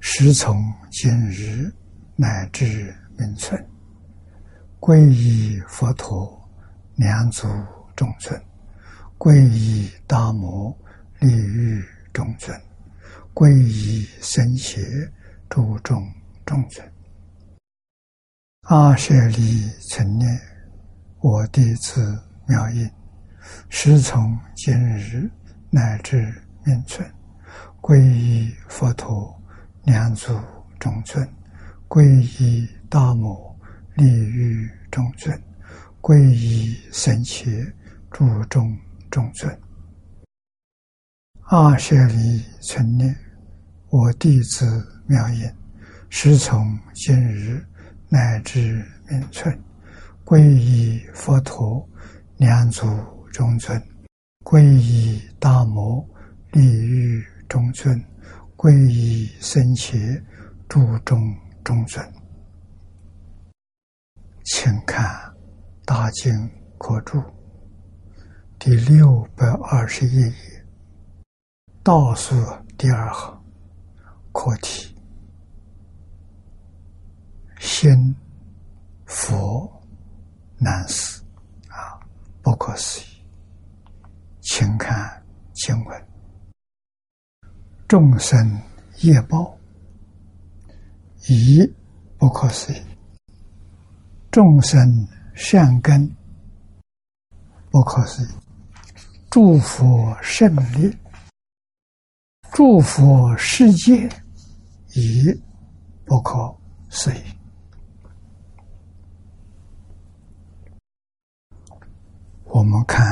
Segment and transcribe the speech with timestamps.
[0.00, 0.56] 时从
[0.90, 1.70] 今日
[2.16, 3.62] 乃至明存，
[4.80, 6.40] 皈依佛陀，
[6.96, 7.46] 两足
[7.94, 8.34] 众尊；
[9.18, 10.74] 皈依大摩，
[11.18, 11.84] 利欲
[12.14, 12.58] 众尊。
[13.34, 14.80] 皈依僧伽，
[15.50, 16.02] 诸众
[16.46, 16.92] 众尊。
[18.62, 20.40] 阿舍利存念，
[21.20, 22.90] 我弟子妙音，
[23.68, 25.30] 时从今日
[25.70, 26.16] 乃至
[26.64, 27.08] 命存，
[27.80, 29.39] 皈依佛陀，
[29.84, 30.38] 两足
[30.78, 31.26] 中尊；
[31.88, 32.04] 皈
[32.42, 33.56] 依大母，
[33.94, 35.34] 利欲众尊；
[36.00, 37.50] 皈依僧伽，
[38.10, 38.76] 诸众
[39.10, 39.58] 众尊。
[41.44, 43.14] 阿舍利存念。
[43.88, 45.50] 我弟子妙音，
[46.10, 47.60] 时从今日
[48.08, 49.58] 乃至明存，
[50.24, 51.84] 皈依佛陀，
[52.36, 52.86] 两足
[53.32, 53.76] 中尊；
[54.44, 56.08] 皈依大摩，
[56.52, 58.00] 利于中尊；
[58.62, 60.22] 皈依僧伽，
[60.68, 61.18] 诸众
[61.64, 62.06] 中尊。
[64.44, 65.02] 请看
[65.86, 66.30] 《大经
[66.76, 67.18] 科注》
[68.58, 70.66] 第六百二十一页，
[71.82, 72.34] 倒数
[72.76, 73.42] 第二行。
[74.30, 74.94] 课题：
[77.58, 78.14] 心
[79.06, 79.72] 佛
[80.58, 81.24] 难思
[81.70, 81.96] 啊，
[82.42, 83.24] 不可思议。
[84.42, 86.09] 请看经文：
[87.90, 88.38] 众生
[89.00, 89.52] 业报，
[91.26, 91.58] 一
[92.18, 92.76] 不可思议；
[94.30, 94.78] 众生
[95.34, 96.08] 善根，
[97.68, 98.28] 不可思议；
[99.28, 100.96] 诸佛胜利。
[102.52, 104.08] 祝福世界，
[104.94, 105.24] 已
[106.04, 106.56] 不可
[106.90, 107.20] 思议。
[112.44, 113.04] 我们看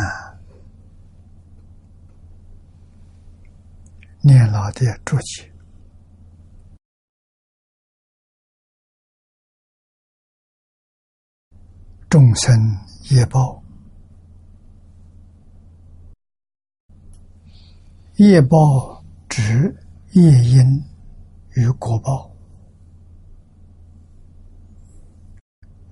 [4.28, 5.50] 念老的注解：
[12.10, 12.52] 众生
[13.08, 13.62] 业报，
[18.16, 18.98] 业报。
[19.28, 19.72] 指
[20.12, 20.82] 业因
[21.50, 22.28] 与果报，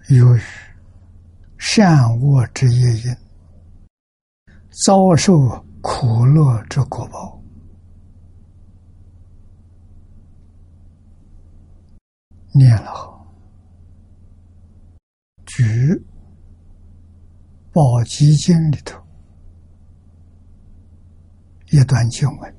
[0.09, 0.41] 由于
[1.59, 3.17] 善恶之业因，
[4.85, 7.36] 遭受苦乐之果报。
[12.57, 13.27] 念了好，
[15.45, 15.63] 举
[17.73, 19.01] 《宝积经》里头
[21.71, 22.57] 一段经文。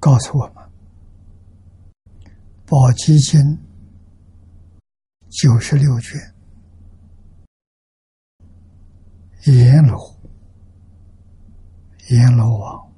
[0.00, 0.64] 告诉我们，
[2.64, 3.40] 《宝积经》
[5.28, 6.20] 九十六卷，
[9.44, 10.16] 阎罗
[12.10, 12.92] 阎罗王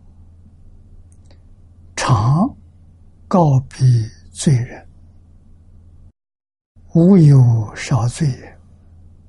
[1.97, 2.57] 常
[3.27, 3.79] 告别
[4.31, 4.87] 罪人，
[6.95, 8.27] 无有少罪，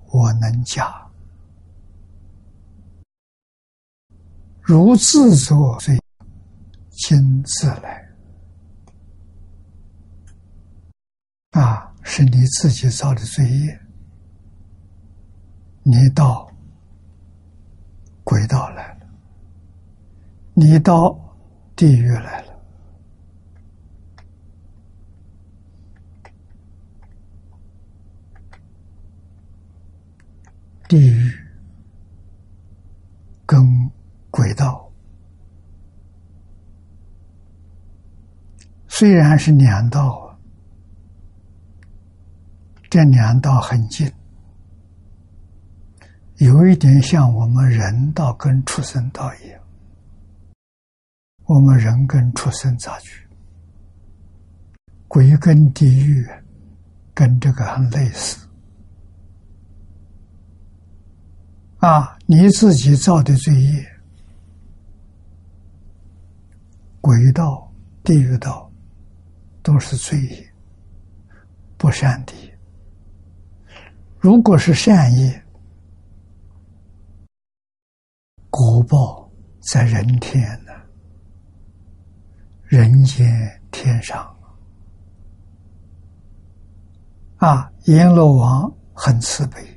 [0.07, 1.09] 我能假，
[4.61, 5.97] 如自作罪。
[6.93, 8.07] 亲自来
[11.51, 11.91] 啊！
[12.03, 13.81] 是你自己造的罪业，
[15.81, 16.47] 你到
[18.23, 19.07] 轨道来了，
[20.53, 21.17] 你到
[21.75, 22.50] 地狱来了，
[30.91, 31.31] 地狱
[33.45, 33.89] 跟
[34.29, 34.91] 轨道。
[38.89, 40.37] 虽然是两道，
[42.89, 44.11] 这两道很近，
[46.39, 49.61] 有一点像我们人道跟畜生道一样。
[51.45, 53.25] 我们人跟畜生咋去？
[55.07, 56.27] 鬼跟地狱
[57.13, 58.45] 跟这个很类似
[61.81, 62.17] 啊！
[62.25, 63.85] 你自己造的罪业，
[66.99, 67.71] 鬼道、
[68.03, 68.67] 地狱道。
[69.63, 70.53] 都是罪业，
[71.77, 72.33] 不善的。
[74.19, 75.43] 如果是善业，
[78.49, 79.29] 果报
[79.59, 80.71] 在人天呢。
[82.63, 84.35] 人间天上
[87.37, 89.70] 啊，阎罗王很慈悲，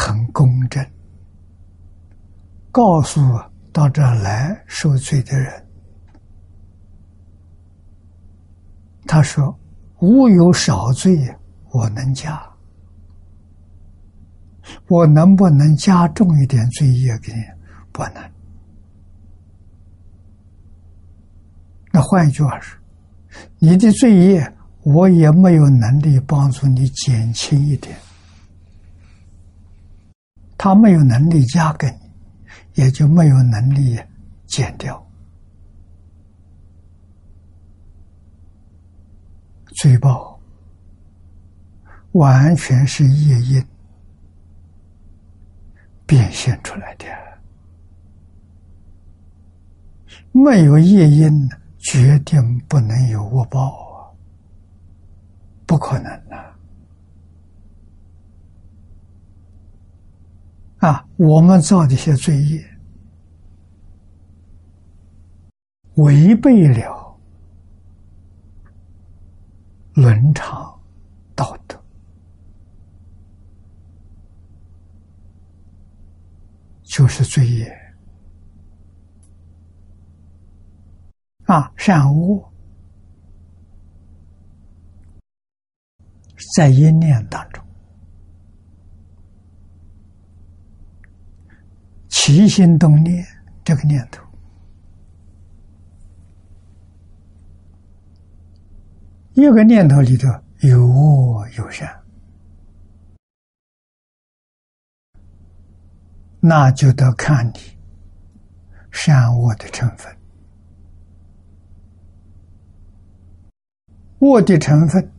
[0.00, 0.84] 很公正，
[2.70, 3.20] 告诉
[3.72, 5.66] 到这来受罪的人，
[9.06, 9.58] 他说
[9.98, 11.18] ：“吾有少罪，
[11.72, 12.40] 我能加。
[14.86, 17.40] 我能不能加重一点罪业给你？
[17.90, 18.22] 不能。
[21.92, 22.78] 那换一句话说，
[23.58, 24.54] 你的罪业。”
[24.84, 27.94] 我也没有能力帮助你减轻一点，
[30.58, 33.98] 他没有能力加给你，也就没有能力
[34.46, 35.02] 减掉。
[39.76, 40.38] 罪报
[42.12, 43.64] 完全是业因
[46.04, 47.06] 变现出来的，
[50.32, 54.10] 没有业因，决定不能有恶报啊。
[55.64, 56.47] 不可能的！
[60.78, 62.64] 啊我们造的一些罪业，
[65.96, 67.18] 违背了
[69.94, 70.80] 伦常
[71.34, 71.76] 道德，
[76.84, 77.76] 就是罪业。
[81.46, 82.52] 啊，善恶。
[86.54, 87.64] 在一念当中，
[92.28, 93.26] 起心动念
[93.64, 94.22] 这个念头，
[99.32, 100.28] 一个念头里头
[100.60, 101.88] 有恶有善，
[106.38, 107.60] 那就得看你
[108.90, 110.14] 善恶的成分，
[114.18, 115.10] 恶的成分。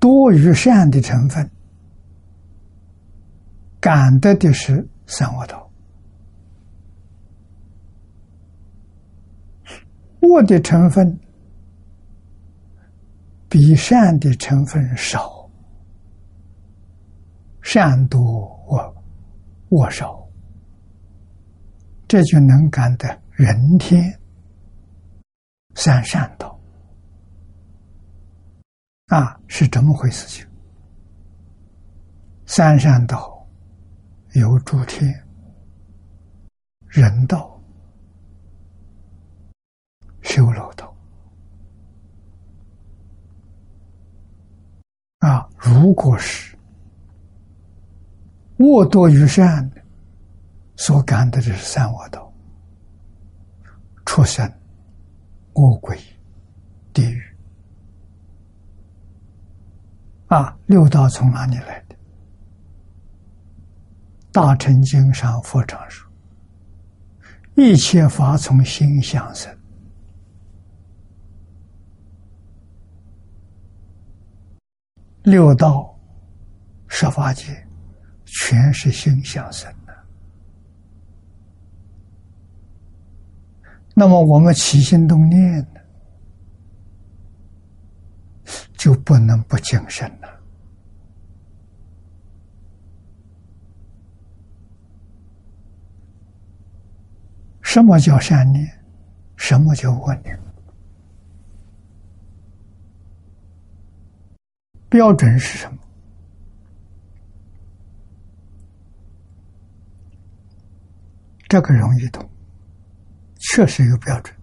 [0.00, 1.48] 多于善的成分，
[3.80, 5.70] 感得的是三恶道；
[10.20, 11.18] 恶的成分
[13.48, 15.50] 比善的成分少，
[17.62, 18.20] 善多
[18.68, 18.94] 恶
[19.70, 20.28] 恶少，
[22.06, 24.20] 这就能感得人天
[25.74, 26.60] 三善道。
[29.06, 30.28] 啊，是这么回事？
[30.28, 30.46] 情
[32.46, 33.39] 三善道
[34.40, 35.12] 有诸天、
[36.88, 37.60] 人道、
[40.22, 40.96] 修罗道。
[45.18, 46.56] 啊，如果是
[48.56, 49.82] 恶多于善的，
[50.76, 52.32] 所感的这是三恶道，
[54.06, 54.50] 畜生、
[55.52, 55.98] 恶鬼、
[56.94, 57.22] 地狱。
[60.28, 61.84] 啊，六道从哪里来？
[64.32, 66.08] 大乘经上佛常说
[67.56, 69.52] ：“一切法从心想生。”
[75.22, 75.98] 六道
[76.86, 77.66] 十法界
[78.24, 79.94] 全是心想生的。
[83.94, 85.66] 那么我们起心动念呢？
[88.78, 90.29] 就不能不谨慎了。
[97.72, 98.68] 什么叫善念？
[99.36, 100.36] 什么叫恶念？
[104.88, 105.78] 标准是什么？
[111.48, 112.28] 这个容易懂，
[113.38, 114.36] 确实有标准。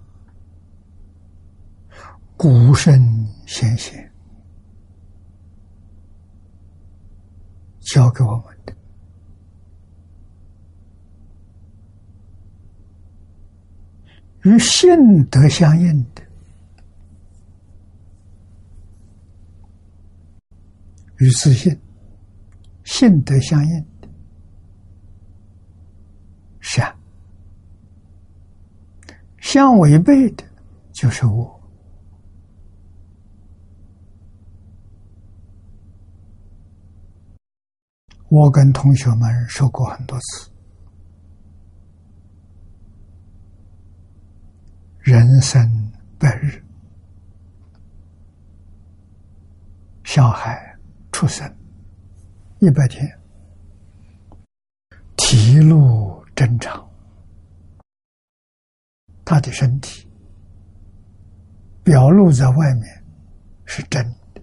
[2.38, 4.10] 古圣先贤。
[7.82, 8.74] 教给我们的，
[14.44, 16.22] 与性德相应的，
[21.18, 21.78] 与自信、
[22.84, 24.08] 性德相应的。
[26.60, 26.96] 善，
[29.40, 30.44] 相违背的，
[30.94, 31.58] 就是我。
[38.30, 40.50] 我跟同学们说过很多次，
[45.08, 46.62] 人生百日，
[50.04, 50.78] 小孩
[51.14, 51.50] 出生。
[52.60, 53.08] 一百天，
[55.16, 56.86] 体路正常，
[59.24, 60.06] 他的身体。
[61.86, 62.84] 表露在外面
[63.64, 64.42] 是真的。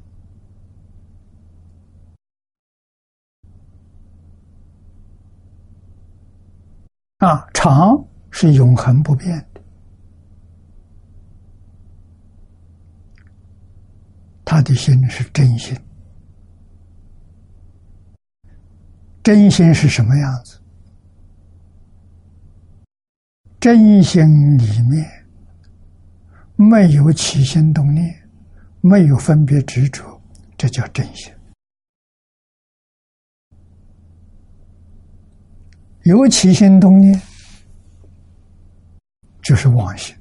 [7.18, 9.60] 啊，常是永恒不变的，
[14.44, 15.74] 他的心是真心，
[19.22, 20.60] 真心是什么样子？
[23.58, 25.10] 真心里面
[26.56, 28.28] 没有起心动念，
[28.82, 30.20] 没有分别执着，
[30.58, 31.32] 这叫真心。
[36.02, 37.18] 有起心动念，
[39.40, 40.14] 就是妄心。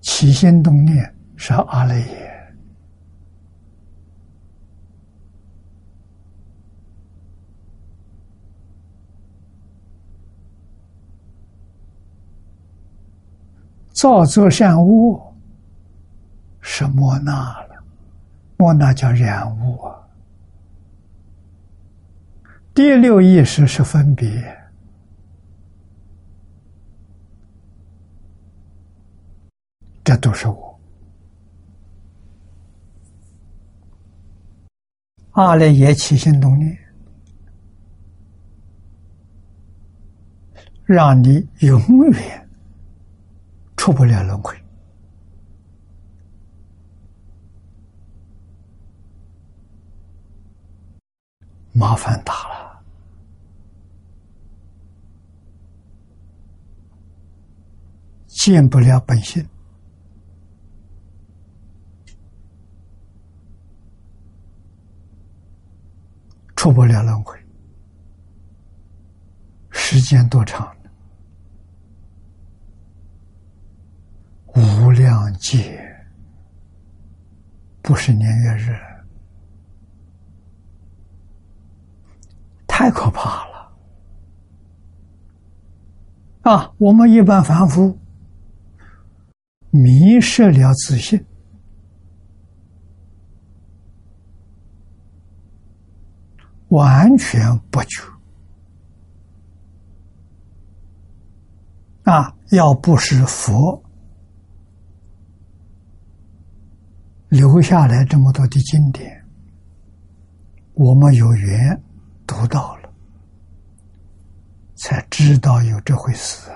[0.00, 2.35] 起心动念是阿赖耶。
[13.96, 15.34] 造作善恶
[16.60, 17.82] 是莫那了，
[18.58, 19.96] 莫那叫染污啊。
[22.74, 24.28] 第六意识是分别，
[30.04, 30.78] 这都是我。
[35.30, 36.78] 阿赖耶起心动念，
[40.84, 42.45] 让你永远。
[43.86, 44.52] 出不了轮回，
[51.70, 52.82] 麻烦大了，
[58.26, 59.48] 见不了本性，
[66.56, 67.38] 出不了轮回，
[69.70, 70.75] 时间多长？
[74.56, 75.78] 无量劫，
[77.82, 78.74] 不是年月日，
[82.66, 83.70] 太可怕了！
[86.40, 87.98] 啊，我们一般凡夫
[89.70, 91.22] 迷失了自信，
[96.68, 98.02] 完全不觉
[102.04, 103.82] 啊，要不是佛。
[107.28, 109.24] 留下来这么多的经典，
[110.74, 111.82] 我们有缘
[112.26, 112.92] 读到了，
[114.76, 116.50] 才知道有这回事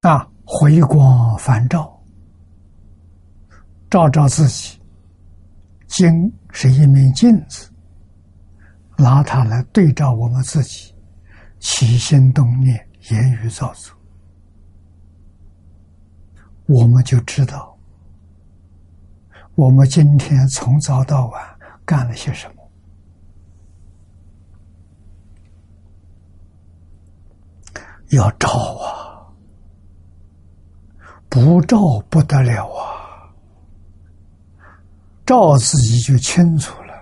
[0.00, 0.26] 啊！
[0.44, 2.02] 回光返照，
[3.88, 4.80] 照照自己，
[5.86, 6.10] 经
[6.50, 7.70] 是一面镜子，
[8.96, 10.92] 拿它来对照我们自己，
[11.60, 13.99] 起心动念、言语造作。
[16.70, 17.76] 我们就知道，
[19.56, 22.62] 我们今天从早到晚干了些什么。
[28.10, 29.26] 要照啊，
[31.28, 33.34] 不照不得了啊！
[35.26, 36.94] 照自己就清楚了，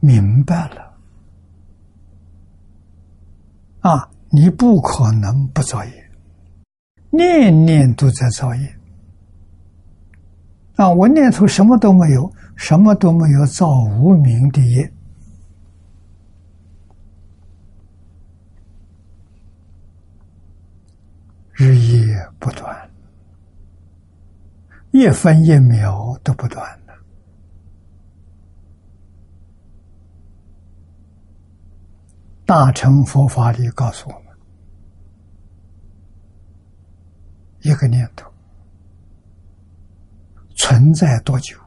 [0.00, 0.94] 明白了。
[3.80, 6.05] 啊，你不可能不造业。
[7.16, 8.76] 念念都在造业
[10.76, 10.88] 啊！
[10.90, 14.92] 我念头什么都没有，什么都没有，造无名的业，
[21.54, 22.90] 日夜不断，
[24.90, 26.92] 一分一秒都不断的。
[32.44, 34.25] 大乘佛法里告诉我们。
[37.66, 38.32] 一个念头
[40.56, 41.58] 存在多久？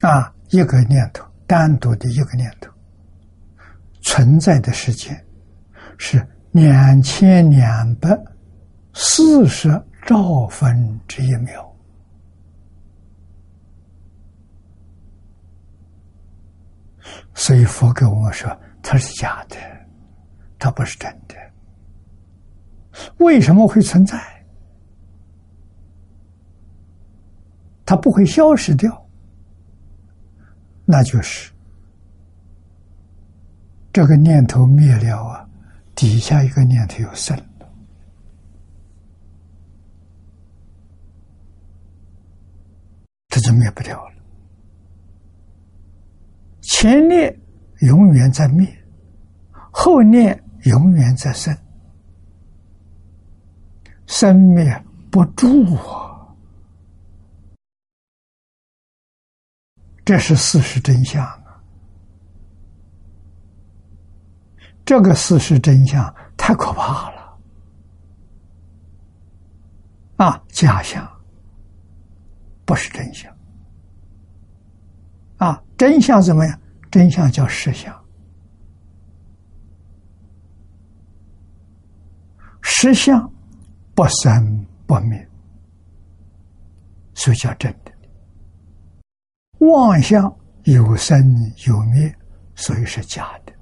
[0.00, 2.70] 啊，一个念头单独的一个念头
[4.00, 5.22] 存在的时间
[5.98, 8.08] 是两千两百
[8.94, 9.68] 四十
[10.06, 11.70] 兆分之一秒，
[17.34, 18.50] 所以佛给我们说，
[18.82, 19.56] 它是假的，
[20.58, 21.34] 它不是真的。
[23.18, 24.18] 为什么会存在？
[27.86, 29.06] 它不会消失掉，
[30.86, 31.52] 那就是
[33.92, 35.46] 这个念头灭了啊，
[35.94, 37.44] 底下一个念头又生了，
[43.28, 44.14] 它就灭不掉了。
[46.62, 47.38] 前念
[47.80, 48.66] 永远在灭，
[49.70, 51.54] 后念永远在生，
[54.14, 56.24] 生灭不住啊！
[60.04, 61.60] 这是事实真相啊！
[64.84, 67.38] 这个事实真相太可怕了
[70.18, 70.40] 啊！
[70.48, 71.04] 假象
[72.64, 73.36] 不是真相
[75.38, 75.60] 啊！
[75.76, 76.60] 真相怎么样？
[76.88, 77.92] 真相叫实相。
[82.62, 83.33] 实相
[83.94, 85.28] 不生不灭，
[87.14, 87.92] 所以叫真的；
[89.60, 91.16] 妄想有生
[91.66, 92.14] 有灭，
[92.54, 93.52] 所以是假的。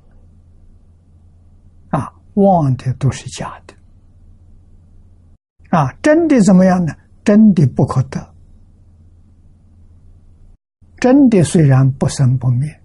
[1.90, 3.74] 啊，妄的都是假的。
[5.70, 6.94] 啊，真的怎么样呢？
[7.24, 8.34] 真的不可得。
[10.98, 12.80] 真的虽然不生不灭，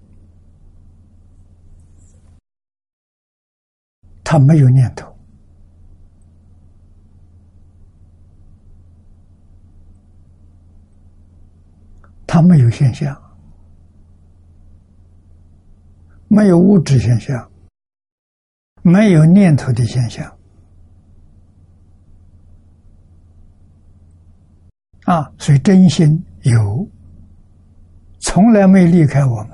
[4.23, 5.16] 他没有念头。
[12.27, 13.19] 它没有现象，
[16.27, 17.49] 没有物质现象，
[18.83, 20.37] 没有念头的现象，
[25.05, 26.85] 啊，所以真心有，
[28.19, 29.51] 从来没离开我们，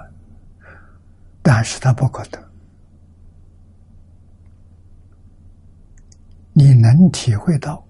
[1.44, 2.44] 但是它不可得，
[6.54, 7.86] 你能体会到，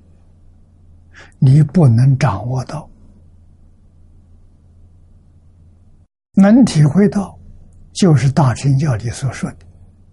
[1.40, 2.90] 你不能掌握到。
[6.36, 7.38] 能体会到，
[7.92, 9.58] 就是大乘教里所说的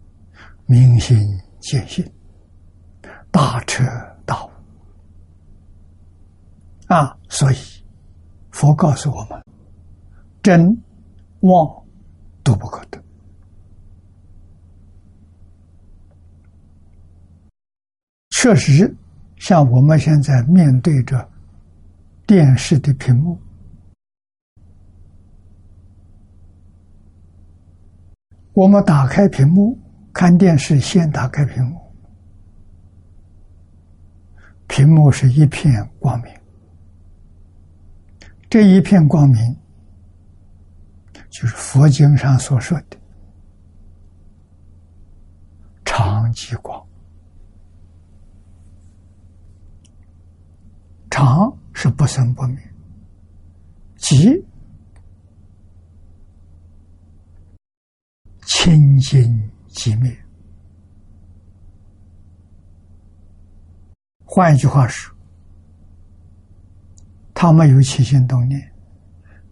[0.66, 1.18] “明心
[1.60, 2.04] 见性，
[3.30, 3.84] 大彻
[4.26, 4.50] 大悟”。
[6.88, 7.56] 啊，所以
[8.50, 9.42] 佛告诉我们：
[10.42, 10.76] 真
[11.40, 11.84] 妄
[12.42, 13.02] 都不可得。
[18.30, 18.94] 确实，
[19.36, 21.26] 像我们现在面对着
[22.26, 23.40] 电视的屏幕。
[28.52, 29.78] 我们打开屏幕
[30.12, 31.80] 看电视，先打开屏幕，
[34.66, 36.32] 屏幕是一片光明。
[38.50, 39.56] 这一片光明，
[41.30, 42.96] 就是佛经上所说的
[45.84, 46.84] 常寂光。
[51.08, 52.58] 常是不生不灭，
[53.96, 54.44] 极。
[58.52, 60.14] 清净寂灭。
[64.24, 65.14] 换一句话说，
[67.32, 68.60] 他没有起心动念，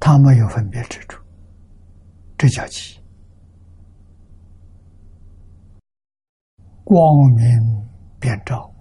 [0.01, 1.23] 他没有分别之处，
[2.37, 2.97] 这叫寂。
[6.83, 8.75] 光明遍照，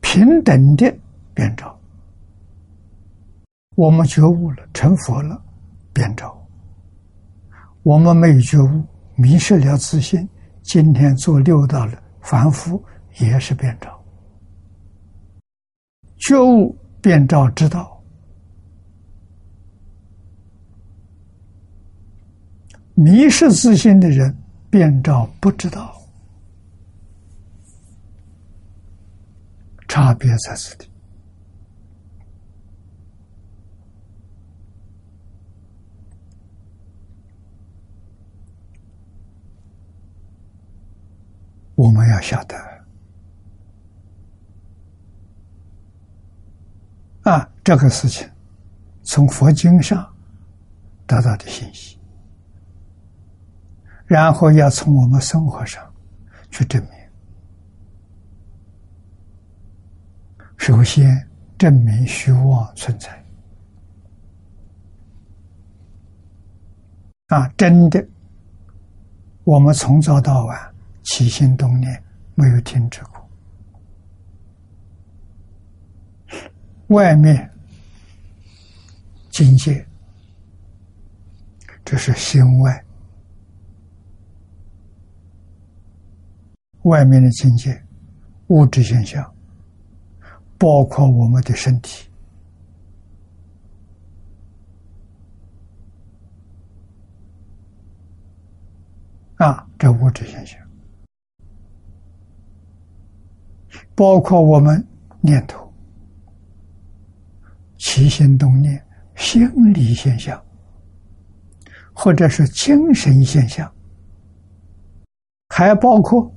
[0.00, 0.94] 平等的
[1.34, 1.74] 遍照。
[3.78, 5.40] 我们觉悟了，成佛了，
[5.92, 6.26] 变照；
[7.84, 10.28] 我们没有觉悟，迷失了自信。
[10.64, 12.84] 今天做六道了，凡夫
[13.20, 14.04] 也是变照。
[16.16, 18.02] 觉悟变照之道，
[22.94, 24.36] 迷失自信的人
[24.68, 25.94] 变照不知道，
[29.86, 30.87] 差别在此地。
[41.78, 42.56] 我们要晓得
[47.22, 48.28] 啊，这个事情
[49.04, 50.12] 从佛经上
[51.06, 51.96] 得到的信息，
[54.06, 55.80] 然后要从我们生活上
[56.50, 56.90] 去证明。
[60.56, 63.24] 首先证明虚妄存在
[67.28, 68.04] 啊，真的，
[69.44, 70.67] 我们从早到晚。
[71.08, 73.28] 起心动念没有停止过，
[76.88, 77.50] 外面
[79.30, 79.86] 境界，
[81.82, 82.84] 这是心外，
[86.82, 87.82] 外面的境界，
[88.48, 89.34] 物质现象，
[90.58, 92.06] 包括我们的身体，
[99.36, 100.67] 啊，这物质现象。
[103.98, 104.86] 包括我们
[105.20, 105.74] 念头、
[107.78, 108.80] 起心动念、
[109.16, 110.40] 心理现象，
[111.92, 113.68] 或者是精神现象，
[115.48, 116.32] 还包括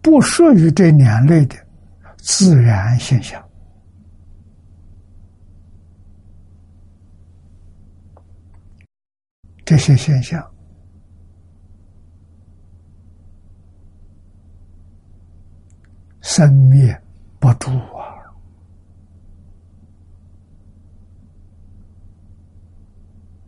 [0.00, 1.54] 不属于这两类的
[2.16, 3.40] 自然现象。
[9.64, 10.44] 这些现象，
[16.22, 16.98] 生灭
[17.38, 17.70] 不住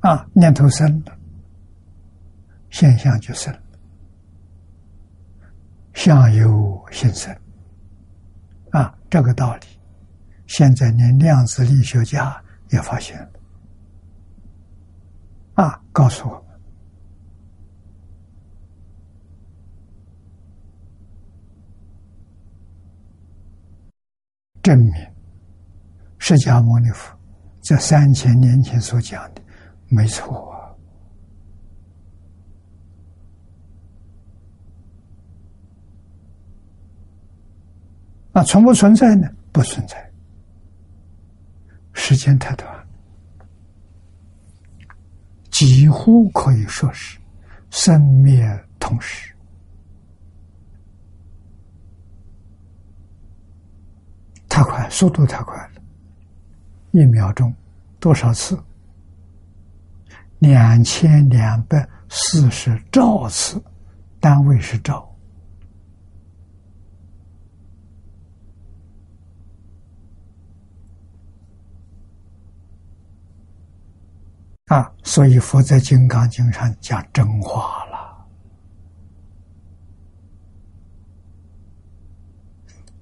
[0.03, 0.11] 啊！
[0.11, 1.17] 啊，念头生了，
[2.69, 3.61] 现象就生了，
[5.95, 7.35] 相由心生。
[8.71, 9.67] 啊，这个道理，
[10.47, 13.31] 现在连量子力学家也发现了。
[15.55, 16.45] 啊，告诉我们，
[24.65, 24.93] 证明
[26.19, 27.15] 释迦牟尼佛
[27.61, 29.43] 在三千年前所讲的
[29.91, 30.73] 没错啊！
[38.33, 39.29] 啊，存不存在呢？
[39.53, 40.11] 不存在，
[41.93, 42.67] 时间太短。
[45.51, 47.19] 几乎可以说是
[47.69, 48.43] 生灭
[48.81, 49.34] 同时，
[54.55, 55.83] 太快，速度太快了，
[56.93, 57.53] 一秒钟
[57.99, 58.57] 多少次？
[60.39, 63.61] 两千两百四十兆次，
[64.21, 65.13] 单位是兆。
[74.67, 77.94] 啊，所以佛在《金刚经》上讲真话了。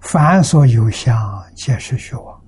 [0.03, 2.39] 凡所有相，皆是虚妄；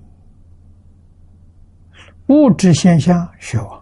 [2.27, 3.81] 物质现象，虚妄；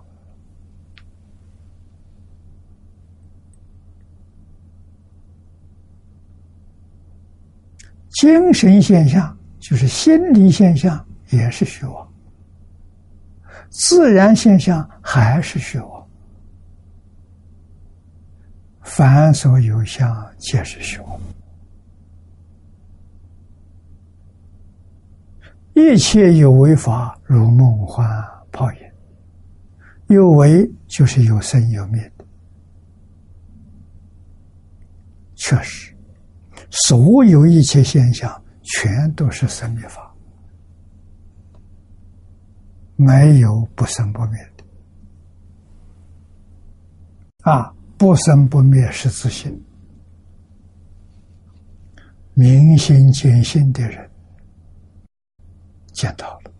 [8.12, 12.08] 精神现象，就是心理现象，也是虚妄。
[13.70, 16.08] 自然现象还是虚妄，
[18.82, 21.20] 凡所有相皆是虚妄，
[25.74, 28.08] 一切有为法如梦幻
[28.52, 28.80] 泡影，
[30.08, 32.26] 有为就是有生有灭的，
[35.36, 35.96] 确实，
[36.70, 40.14] 所有一切现象全都是生灭法。
[42.96, 44.64] 没有不生不灭的
[47.52, 47.74] 啊！
[47.98, 49.60] 不生不灭是自信，
[52.34, 54.10] 明心见性的人
[55.94, 56.52] 见到了，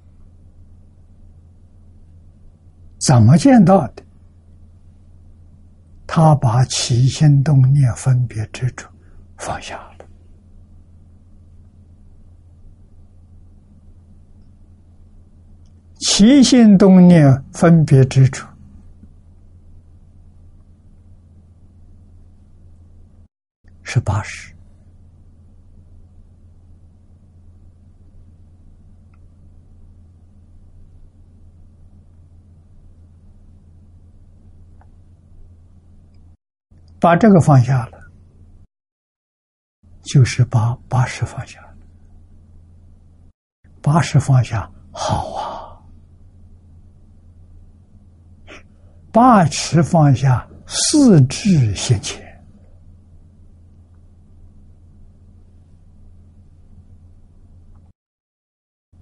[3.00, 4.04] 怎么见到的？
[6.06, 8.88] 他把起心动念分别执着
[9.38, 10.06] 放下了。
[16.02, 18.48] 起心动念分别之处，
[23.82, 24.53] 是八十。
[37.04, 38.00] 把这个放下了，
[40.04, 41.76] 就是把八十放下了。
[43.82, 45.84] 八十放下，好啊。
[49.12, 52.24] 八尺放下，四智现前。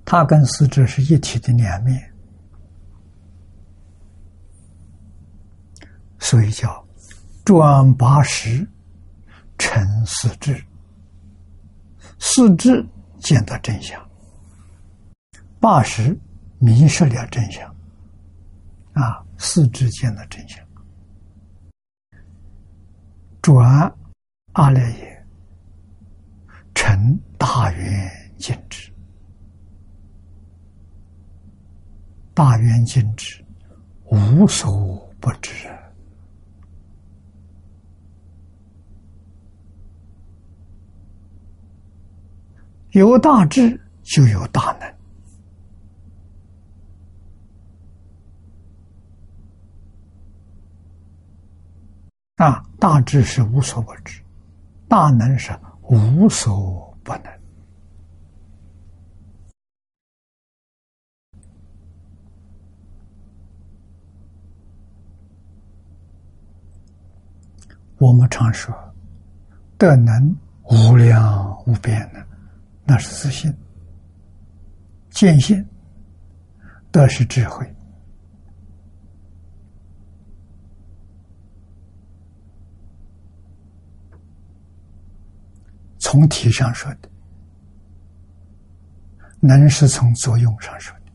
[0.03, 2.11] 它跟四智是一体的两面，
[6.17, 6.83] 所以叫
[7.43, 8.67] 转八十
[9.57, 10.63] 成四智。
[12.19, 12.85] 四智
[13.19, 13.99] 见到真相，
[15.59, 16.17] 八十
[16.59, 17.67] 迷失了真相，
[18.93, 19.23] 啊。
[19.43, 20.63] 四之间的真相，
[23.41, 23.91] 转
[24.51, 25.25] 阿赖耶。
[26.75, 28.91] 成大圆净智，
[32.35, 33.43] 大圆净智
[34.05, 35.67] 无所不知，
[42.91, 44.93] 有大智就有大能。
[52.35, 54.21] 那大致是无所不知，
[54.89, 55.51] 大能是
[55.83, 57.31] 无所不能。
[67.99, 68.75] 我们常说，
[69.77, 72.30] 德能，无量无边能。
[72.91, 73.49] 那是自信、
[75.11, 75.65] 见性，
[76.91, 77.65] 德是智慧。
[85.99, 87.09] 从体上说的，
[89.39, 91.05] 能是从作用上说的，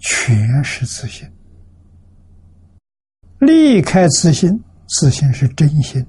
[0.00, 1.30] 全是自信。
[3.38, 6.04] 离开自信，自信是真心，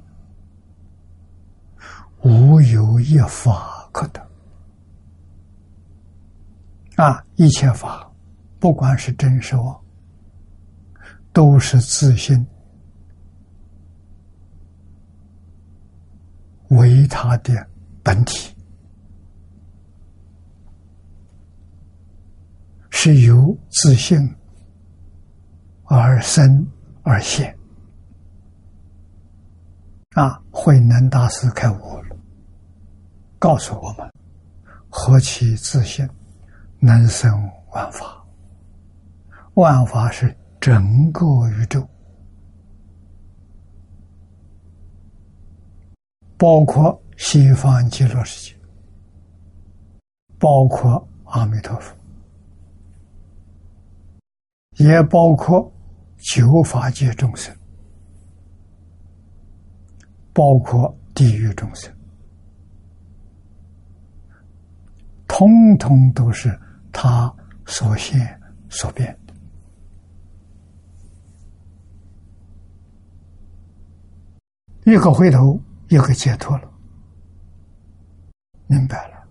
[2.23, 4.25] 无有一法可得。
[6.95, 8.11] 啊，一切法，
[8.59, 9.79] 不管是真是妄，
[11.31, 12.45] 都是自信。
[16.69, 17.53] 为他的
[18.03, 18.53] 本体，
[22.89, 24.17] 是由自信
[25.85, 26.67] 而生
[27.03, 27.57] 而现。
[30.15, 32.06] 啊，慧能大师开悟了，
[33.39, 34.11] 告诉我们：
[34.89, 36.07] 何其自信，
[36.79, 37.31] 能生
[37.71, 38.23] 万法。
[39.53, 41.87] 万法是整个宇宙。
[46.39, 48.59] 包括西方极乐世界，
[50.37, 51.95] 包括阿弥陀佛，
[54.73, 55.71] 也包括
[56.17, 57.51] 九法界众生，
[60.31, 61.91] 包括地狱众生，
[65.37, 66.59] 通通都是
[66.91, 67.31] 他
[67.67, 69.15] 所现所变。
[74.85, 75.61] 一个回头。
[75.89, 76.69] 一个解脱了，
[78.65, 79.25] 明白了，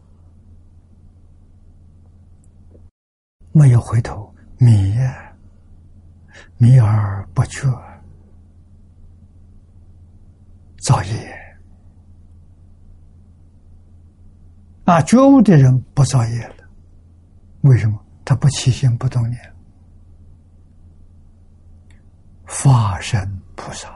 [3.53, 4.97] 没有回头，迷
[6.57, 7.69] 迷而不觉，
[10.79, 11.46] 造业
[14.87, 15.03] 啊！
[15.03, 16.55] 觉悟的人不造业了，
[17.63, 18.01] 为什么？
[18.25, 19.55] 他不起心不动念，
[22.45, 23.89] 法身菩萨。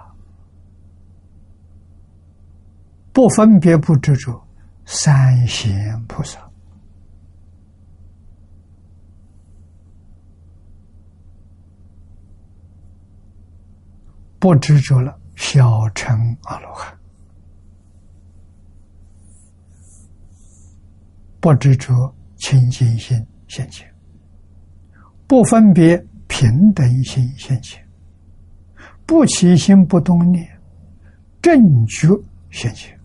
[3.12, 4.40] 不分别不执着，
[4.84, 6.40] 三贤菩萨
[14.38, 16.96] 不执着了，小乘阿罗汉
[21.40, 23.90] 不执着清净心现前，
[25.26, 25.96] 不分别
[26.28, 27.82] 平等心现前，
[29.06, 30.46] 不起心不动念，
[31.40, 32.08] 正觉
[32.50, 32.98] 现前。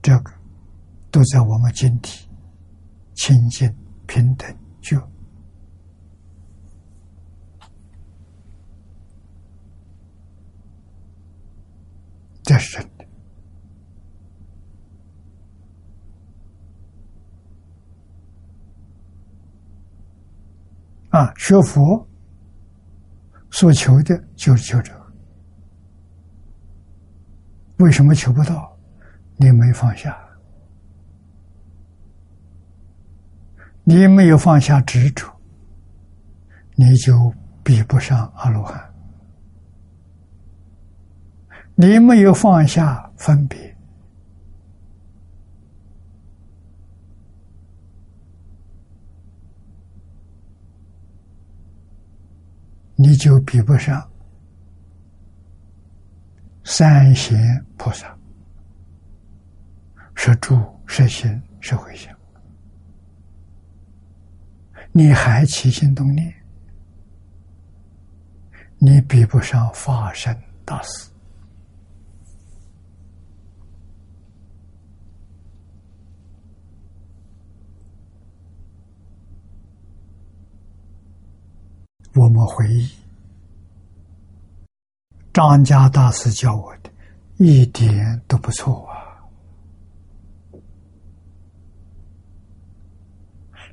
[0.00, 0.32] 这个
[1.10, 2.26] 都在我们经体
[3.14, 3.70] 清净
[4.06, 4.48] 平等
[4.80, 4.96] 觉，
[12.42, 12.78] 这是
[21.10, 21.32] 啊！
[21.36, 22.06] 学佛
[23.50, 25.12] 所求的就是求这个，
[27.78, 28.76] 为什么求不到？
[29.36, 30.16] 你没放下，
[33.82, 35.26] 你没有放下执着，
[36.76, 37.32] 你就
[37.64, 38.78] 比不上阿罗汉。
[41.74, 43.69] 你没有放下分别，
[53.02, 54.06] 你就比不上
[56.64, 58.14] 三贤菩萨。
[60.14, 62.14] 是住，是心，是回向。
[64.92, 66.30] 你还起心动念，
[68.76, 71.09] 你比不上法身大师。
[82.14, 82.90] 我们回忆，
[85.32, 86.90] 张家大师教我的，
[87.36, 88.98] 一点都不错啊。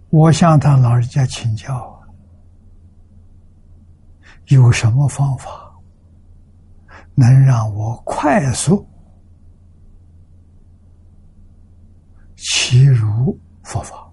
[0.09, 1.99] 我向他老人家请教，
[4.47, 5.73] 有什么方法
[7.15, 8.87] 能让我快速
[12.35, 14.09] 契入佛法？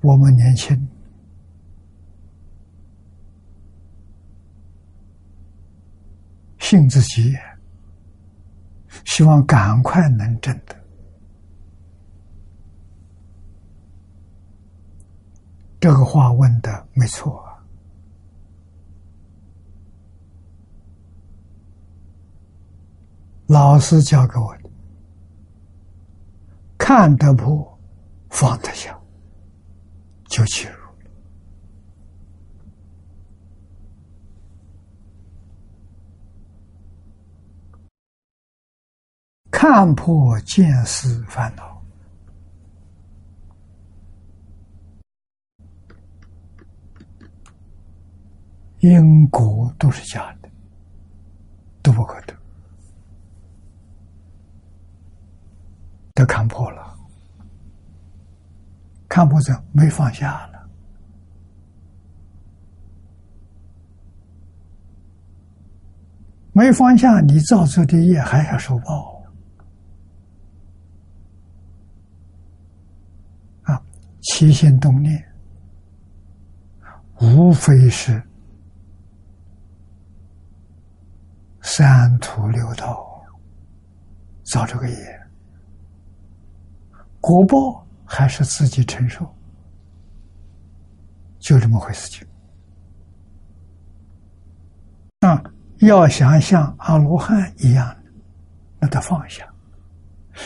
[0.00, 0.88] 我们年轻，
[6.64, 7.36] 性子急，
[9.04, 10.74] 希望赶快能证得。
[15.78, 17.44] 这个话问的没错。
[23.46, 24.70] 老师教给我的，
[26.78, 27.78] 看得破，
[28.30, 28.98] 放得下，
[30.30, 30.83] 就去了；
[39.66, 41.82] 看破见思烦恼，
[48.80, 50.50] 因果都是假的，
[51.82, 52.34] 都不可得。
[56.12, 56.94] 都看破了，
[59.08, 60.68] 看破者没放下了，
[66.52, 69.12] 没放下，你造出的业还要受报
[73.64, 73.82] 啊！
[74.24, 75.22] 起心动念，
[77.20, 78.22] 无非是
[81.62, 83.22] 三途六道
[84.42, 85.20] 造这个业。
[87.20, 89.26] 果报还是自己承受，
[91.38, 92.26] 就这么回事情。
[95.20, 95.42] 啊，
[95.78, 97.96] 要想像阿罗汉一样，
[98.78, 99.46] 那得放下，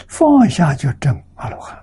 [0.09, 1.77] 放下就证阿罗汉。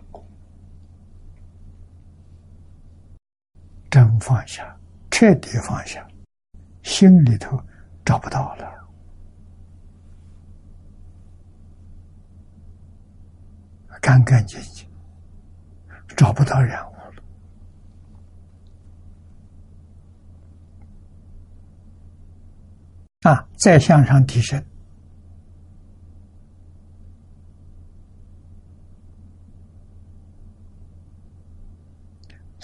[3.95, 4.77] 真放下，
[5.09, 6.05] 彻底放下，
[6.83, 7.57] 心里头
[8.03, 8.69] 找不到了。
[14.01, 14.85] 干干净净，
[16.17, 16.95] 找不到人物
[23.23, 23.31] 了。
[23.31, 24.61] 啊，再向上提升，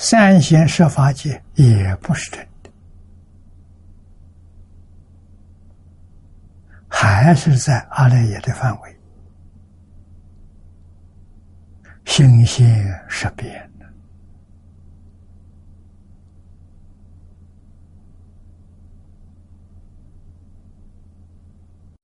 [0.04, 2.72] 三贤设法界也不是真的，
[6.90, 9.00] 还是在阿赖耶的范围。
[12.06, 12.66] 心性
[13.08, 13.86] 是变的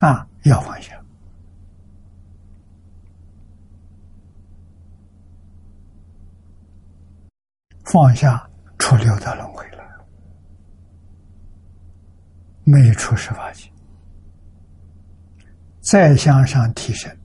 [0.07, 0.96] 啊，要放下，
[7.91, 9.83] 放下出六道轮回了，
[12.63, 13.71] 没出十八界，
[15.81, 17.15] 再向上提升，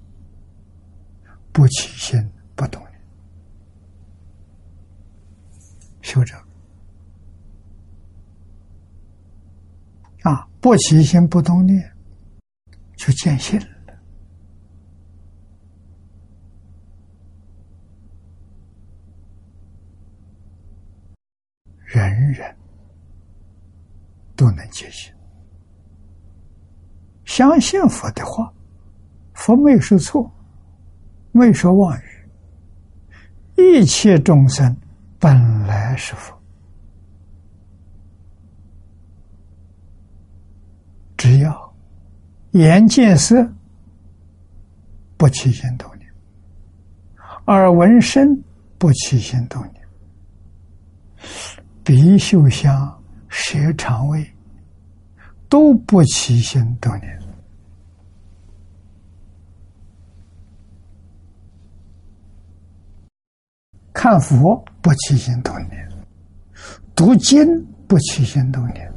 [1.52, 2.32] 不起心。
[2.54, 3.00] 不动念，
[6.02, 6.38] 修正
[10.22, 10.46] 啊！
[10.60, 11.96] 不起心不动念，
[12.94, 13.66] 就见性了。
[21.92, 22.56] 人人
[24.34, 25.12] 都能接心，
[27.26, 28.50] 相信佛的话，
[29.34, 30.32] 佛没有说错，
[31.32, 32.02] 没说妄语。
[33.56, 34.74] 一切众生
[35.18, 36.34] 本来是佛，
[41.18, 41.74] 只要
[42.52, 43.46] 眼见色
[45.18, 46.10] 不起心动念，
[47.48, 48.42] 耳闻声
[48.78, 49.81] 不起心动念，
[51.84, 54.24] 鼻嗅香舌肠味
[55.48, 57.18] 都不起心动念。
[63.92, 65.88] 看佛不起心动念，
[66.94, 67.46] 读经
[67.86, 68.92] 不起心动念，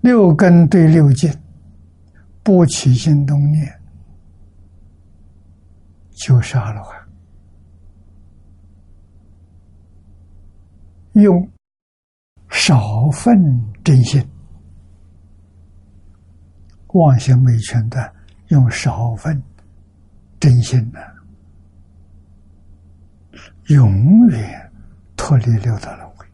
[0.00, 1.32] 六根对六境
[2.44, 3.80] 不起心动念，
[6.12, 7.00] 就是阿罗汉。
[11.12, 11.50] 用
[12.50, 13.36] 少份
[13.84, 14.24] 真心，
[16.88, 18.14] 妄想没全的，
[18.48, 19.42] 用少份。
[20.40, 20.98] 真心呢，
[23.66, 24.72] 永远
[25.14, 26.26] 脱离六道轮回。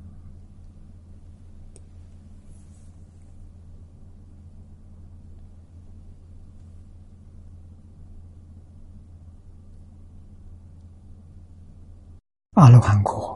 [12.52, 13.35] 阿罗汉果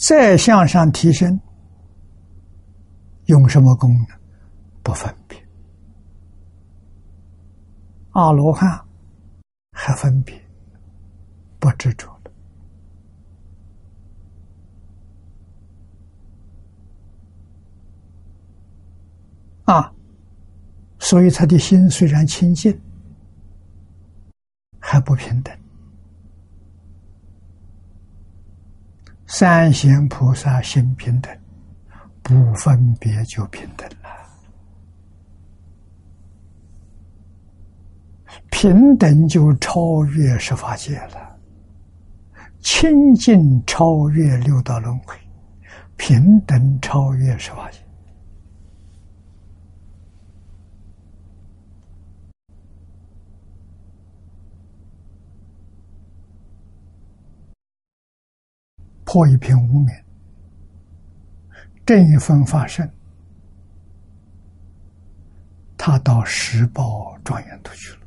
[0.00, 1.38] 再向上提升，
[3.26, 4.06] 用什么功能？
[4.82, 5.38] 不分别。
[8.12, 8.82] 阿罗汉
[9.72, 10.34] 还分别
[11.58, 12.32] 不执着了
[19.74, 19.92] 啊，
[20.98, 22.80] 所以他的心虽然清净，
[24.80, 25.54] 还不平等。
[29.40, 31.34] 三贤菩萨心平等，
[32.22, 34.10] 不分别就平等了。
[38.50, 41.38] 平等就超越十法界了，
[42.60, 45.16] 清净超越六道轮回，
[45.96, 47.78] 平等超越十法界。
[59.12, 59.88] 破一片无名，
[61.84, 62.88] 正一分发生，
[65.76, 68.06] 他到十报庄严度去了，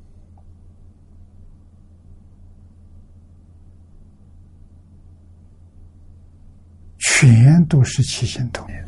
[7.00, 8.86] 全都是起心动念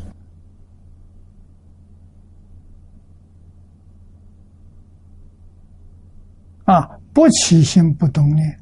[6.64, 6.98] 啊！
[7.14, 8.58] 不起心不动念，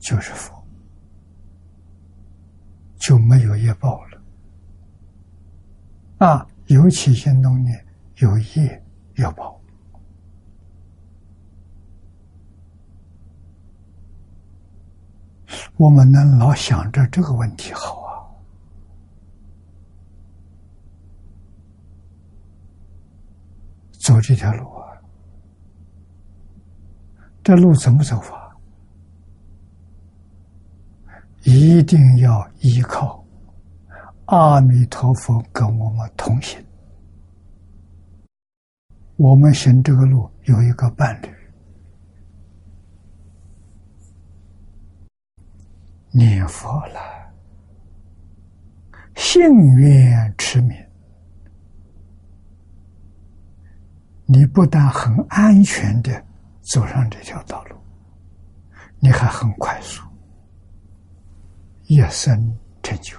[0.00, 0.55] 就是佛。
[2.98, 4.20] 就没有业报了
[6.26, 6.46] 啊！
[6.66, 7.86] 有起心动念，
[8.16, 8.82] 有业
[9.16, 9.60] 要报。
[15.76, 18.26] 我们能老想着这个问题好啊，
[23.92, 24.88] 走这条路啊，
[27.44, 28.45] 这路怎么走法？
[31.46, 33.24] 一定要依靠
[34.24, 36.60] 阿弥陀佛跟我们同行。
[39.14, 41.28] 我们行这个路有一个伴侣，
[46.10, 47.00] 念佛了，
[49.14, 49.40] 幸
[49.76, 50.76] 运持名，
[54.24, 56.10] 你不但很安全的
[56.60, 57.76] 走上这条道路，
[58.98, 60.05] 你还很快速。
[61.88, 63.16] 一生成就。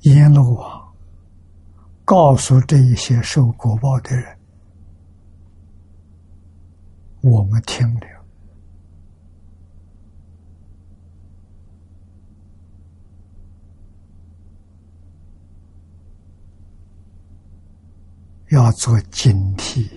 [0.00, 0.94] 阎罗王
[2.04, 4.38] 告诉这一些受果报的人
[7.22, 8.06] ：“我们听了，
[18.48, 19.88] 要做警惕。”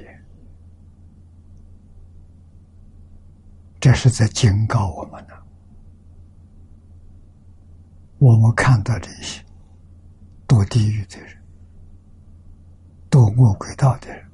[3.83, 5.33] 这是在警告我们呢。
[8.17, 9.43] 我们看到这些
[10.47, 11.37] 堕地狱的人、
[13.11, 14.25] 堕恶鬼道的人，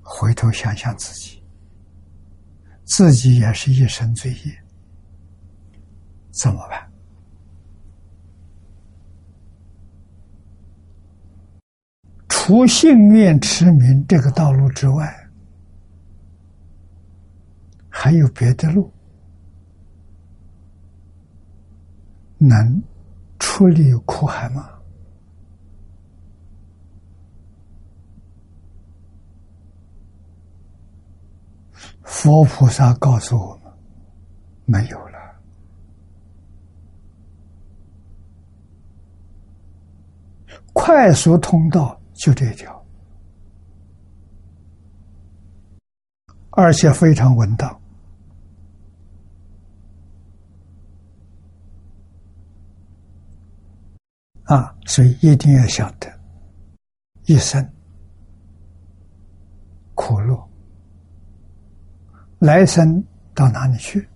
[0.00, 1.42] 回头想想自己，
[2.86, 4.64] 自己也是一生罪业，
[6.30, 6.87] 怎么办？
[12.48, 15.28] 除信愿持名这个道路之外，
[17.90, 18.90] 还有别的路
[22.38, 22.82] 能
[23.38, 24.66] 出离苦海吗？
[32.02, 33.70] 佛菩萨告诉我们，
[34.64, 35.18] 没有了，
[40.72, 41.97] 快速通道。
[42.18, 42.84] 就这一条，
[46.50, 47.80] 而且非常稳当
[54.46, 54.74] 啊！
[54.84, 56.12] 所以一定要晓得，
[57.26, 57.64] 一生
[59.94, 60.50] 苦乐，
[62.40, 64.08] 来生到哪里去？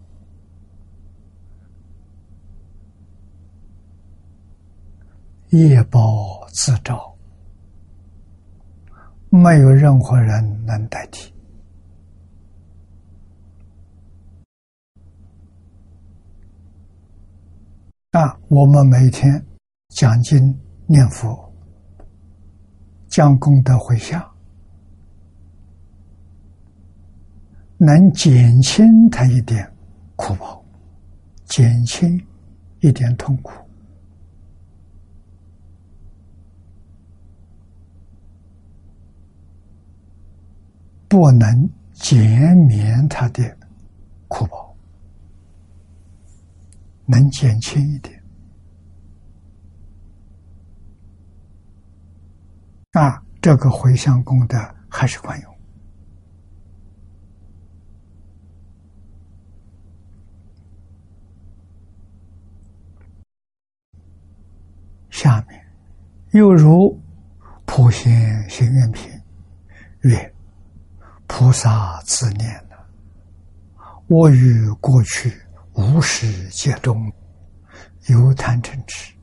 [5.51, 7.12] 业报自招。
[9.35, 11.33] 没有任何人能代替
[18.11, 18.39] 啊！
[18.49, 19.43] 我们每天
[19.89, 20.55] 讲经
[20.87, 21.51] 念佛，
[23.09, 24.23] 将功德回向，
[27.79, 29.67] 能减轻他一点
[30.15, 30.63] 苦报，
[31.47, 32.23] 减轻
[32.81, 33.55] 一点痛苦。
[41.13, 43.45] 不能减免他的
[44.29, 44.75] 苦报，
[47.05, 48.25] 能减轻一点
[52.93, 53.23] 啊！
[53.43, 54.57] 这个回向功德
[54.89, 55.55] 还是管用
[65.11, 65.63] 下面
[66.31, 66.99] 又如
[67.67, 69.11] 普贤行愿品
[70.01, 70.35] 曰
[71.35, 72.87] ：“菩萨自念了，
[74.07, 75.33] 我于过去
[75.73, 77.11] 无始劫中
[78.09, 79.15] 有贪嗔痴，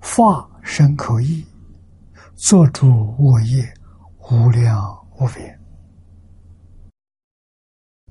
[0.00, 1.46] 发身口意，
[2.34, 3.70] 作诸恶业，
[4.30, 5.60] 无量无边。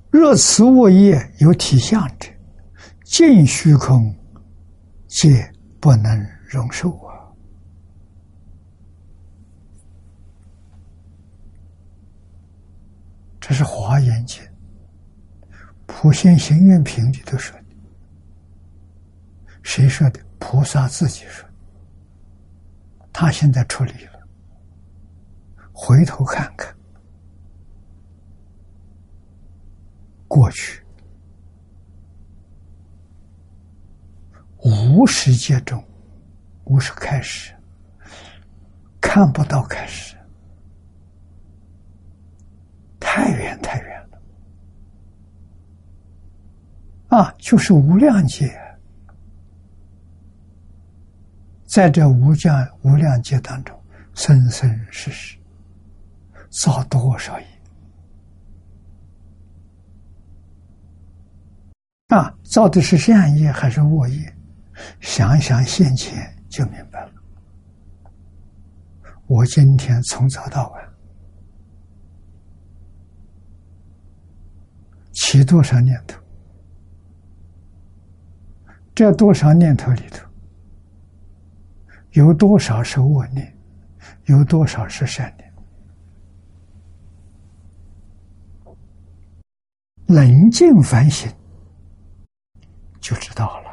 [0.08, 2.30] 若此恶业有体相者，
[3.04, 4.16] 尽虚空
[5.08, 7.16] 皆不能容受啊！
[13.48, 14.42] 这是《华严经》
[15.86, 17.64] 普贤行愿品里头说的。
[19.62, 20.20] 谁说的？
[20.40, 21.48] 菩萨自己说。
[23.12, 24.20] 他现在出离了，
[25.72, 26.76] 回头看看
[30.26, 30.82] 过去
[34.58, 35.80] 无世界中，
[36.64, 37.54] 无是开始，
[39.00, 40.15] 看不到开始，
[43.16, 44.18] 太远太远了
[47.16, 47.34] 啊！
[47.38, 48.54] 就是无量界。
[51.64, 53.74] 在这无量无量劫当中，
[54.12, 55.38] 生生世世
[56.50, 57.46] 造多少业
[62.08, 62.30] 啊？
[62.42, 64.36] 造的是善业还是恶业？
[65.00, 67.12] 想想现前就明白了。
[69.26, 70.86] 我今天从早到晚
[75.28, 76.22] 起多少念头？
[78.94, 80.24] 这多少念头里头？
[82.12, 83.52] 有多少是恶念，
[84.26, 85.52] 有多少是善念？
[90.06, 91.28] 冷静反省，
[93.00, 93.66] 就知道了。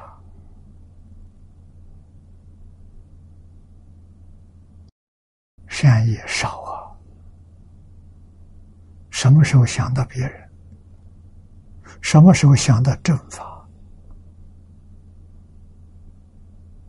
[5.67, 6.97] 善业少啊，
[9.11, 10.49] 什么时候想到别人？
[12.13, 13.67] 什么时候想到正法？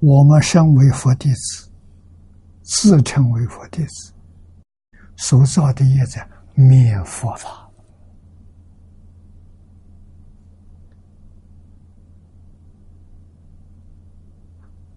[0.00, 1.70] 我们身为佛弟子，
[2.60, 4.12] 自称为佛弟子，
[5.16, 7.70] 所造的业在灭佛法，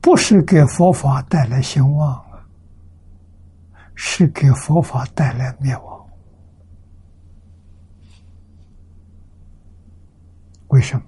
[0.01, 2.45] 不是给佛法带来兴旺啊，
[3.95, 6.06] 是给佛法带来灭亡。
[10.77, 11.03] 为什么？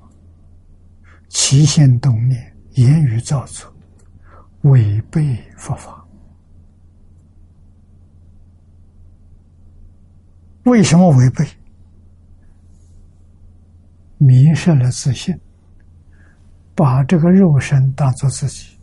[1.27, 3.71] 起心动念，言语造作。
[4.63, 6.03] 违背佛法，
[10.63, 11.47] 为什么违背？
[14.17, 15.39] 迷失了自信，
[16.75, 18.75] 把这个肉身当做自己，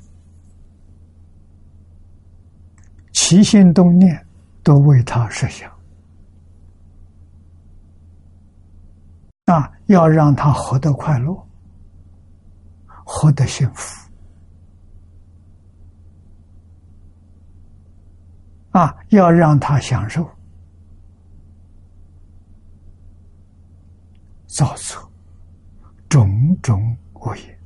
[3.12, 4.24] 起心动念
[4.62, 5.70] 都为他设想，
[9.46, 11.46] 啊，要让他活得快乐，
[13.04, 14.08] 活得幸福。
[18.72, 20.22] 啊，要让他享受，
[24.46, 25.10] 造作
[26.10, 27.58] 种种恶业，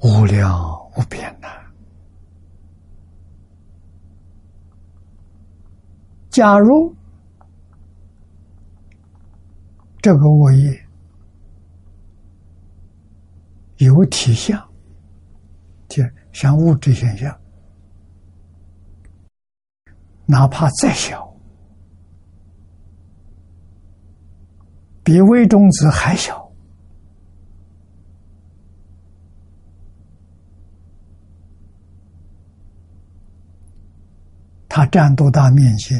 [0.00, 1.48] 无量无边呐！
[6.30, 6.94] 假如
[10.08, 10.86] 这个恶业
[13.76, 14.58] 有体相，
[15.86, 16.02] 就。
[16.32, 17.38] 像物质现象，
[20.24, 21.34] 哪怕再小，
[25.02, 26.50] 比微中子还小，
[34.68, 35.94] 它占多大面积？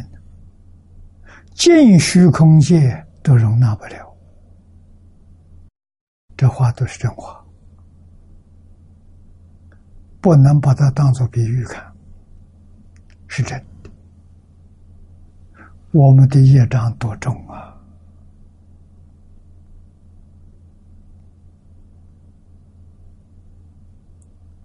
[1.55, 4.17] 尽虚空界都容纳不了。
[6.37, 7.45] 这话都是真话。
[10.21, 11.93] 不能把它当做比喻看，
[13.29, 13.91] 是真的。
[15.93, 17.75] 我们的业障多重啊！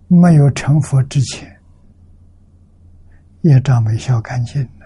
[0.07, 1.59] 没有成佛之前，
[3.41, 4.85] 业障没消干净呢，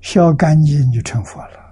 [0.00, 1.63] 消干净就成佛了，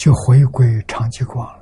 [0.00, 1.60] 就回归常寂光了。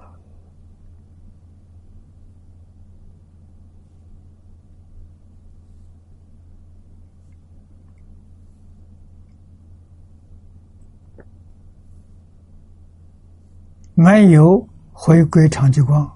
[13.95, 16.09] 没有回归长寂光，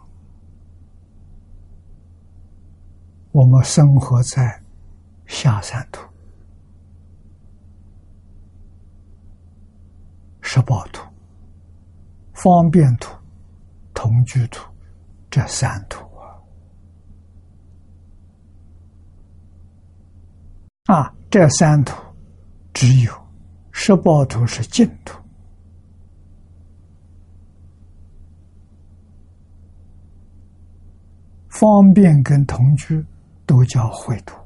[3.33, 4.63] 我们生活在
[5.27, 6.01] 下三途、
[10.41, 11.12] 十八图、
[12.43, 13.17] 方便图、
[13.95, 14.69] 同居图
[15.31, 16.05] 这三图
[20.89, 20.97] 啊！
[20.97, 21.95] 啊，这三图
[22.75, 23.13] 只有
[23.71, 25.17] 十八图是净土。
[31.49, 33.07] 方便跟同居
[33.47, 34.37] 都叫秽土，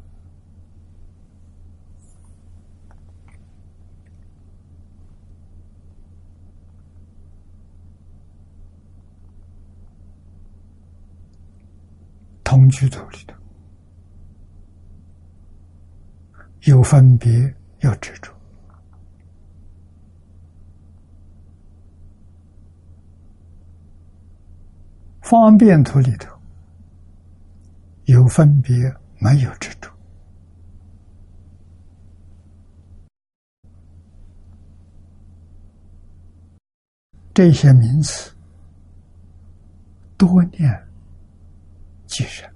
[12.66, 13.34] 同居土里头
[16.62, 18.32] 有分别，有执着；
[25.20, 26.34] 方便土里头。
[28.06, 28.74] 有分别，
[29.18, 29.90] 没有执着，
[37.34, 38.32] 这些名词
[40.16, 40.88] 多念
[42.06, 42.48] 几声，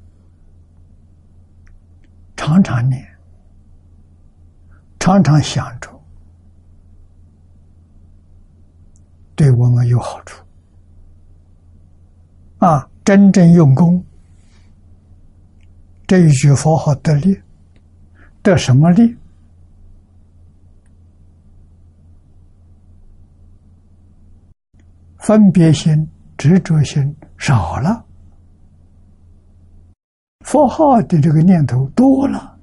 [2.51, 3.01] 常常念，
[4.99, 5.89] 常常想着，
[9.37, 10.45] 对我们有好处。
[12.59, 14.05] 啊，真正用功。
[16.09, 17.41] 这一句佛号得力，
[18.43, 19.17] 得什么力？
[25.19, 28.05] 分别心、执着心少了，
[30.51, 32.59] 佛号的这个念头多了，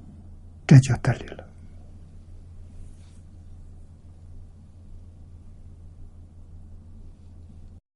[0.68, 1.48] 这就得力了。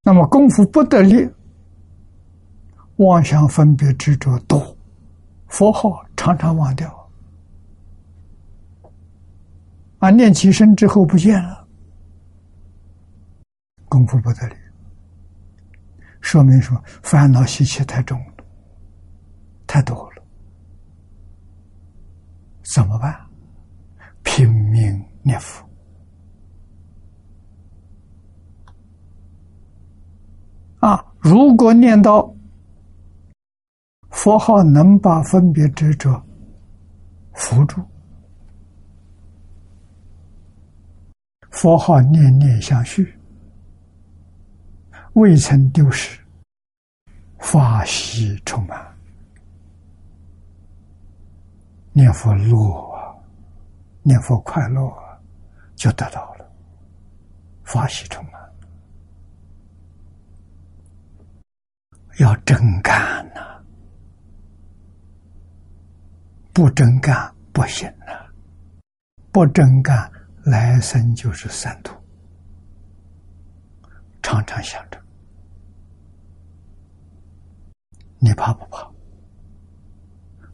[0.03, 1.29] 那么功夫不得力，
[2.99, 4.77] 妄想分别执着多。
[5.47, 7.09] 佛号常常忘掉，
[9.97, 11.67] 啊，念起身之后不见了，
[13.89, 14.55] 功夫不得力，
[16.21, 18.17] 说明说烦恼习气太重，
[19.71, 20.21] 太多了，
[22.73, 23.17] 怎么办？
[24.21, 25.65] 拼命念佛，
[30.81, 32.29] 啊，如果念到。
[34.09, 36.21] 佛号能把分别执着
[37.33, 37.81] 扶住，
[41.49, 43.17] 佛号念念相续，
[45.13, 46.19] 未曾丢失，
[47.39, 48.90] 法喜充满，
[51.93, 52.55] 念佛乐
[52.95, 53.15] 啊，
[54.01, 55.19] 念佛快乐啊，
[55.75, 56.49] 就得到了
[57.63, 58.33] 法喜充满，
[62.19, 63.61] 要真干呐！
[66.53, 68.13] 不真干不行呐，
[69.31, 70.11] 不真干
[70.43, 71.95] 来生就是三途。
[74.21, 75.01] 常常想着，
[78.19, 78.89] 你怕不怕？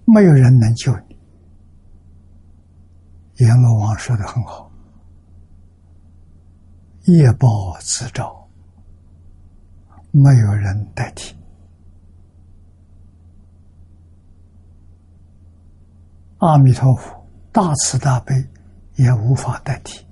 [0.05, 1.06] 没有人能救你。
[3.37, 4.71] 阎罗王说的很好
[7.05, 8.49] ：“业报自招，
[10.11, 11.35] 没有人代替。”
[16.39, 18.33] 阿弥陀佛，大慈大悲
[18.95, 20.03] 也无法代替。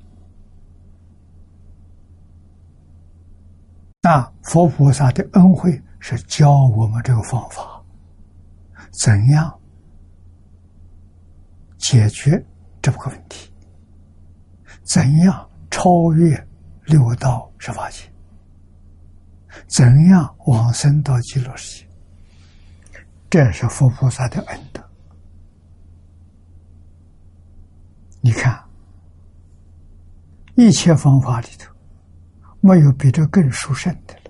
[4.02, 7.82] 那佛菩萨的恩惠是教我们这个方法，
[8.92, 9.60] 怎样
[11.78, 12.46] 解决
[12.86, 13.52] 这么个问题？
[14.84, 16.48] 怎样超越
[16.84, 18.08] 六道十法界？
[19.68, 21.88] 怎样往生到极乐世界？
[23.28, 24.88] 这是佛菩萨的恩德。
[28.22, 28.64] 你看，
[30.54, 31.74] 一切方法里头，
[32.62, 34.22] 没有比这更殊胜的了。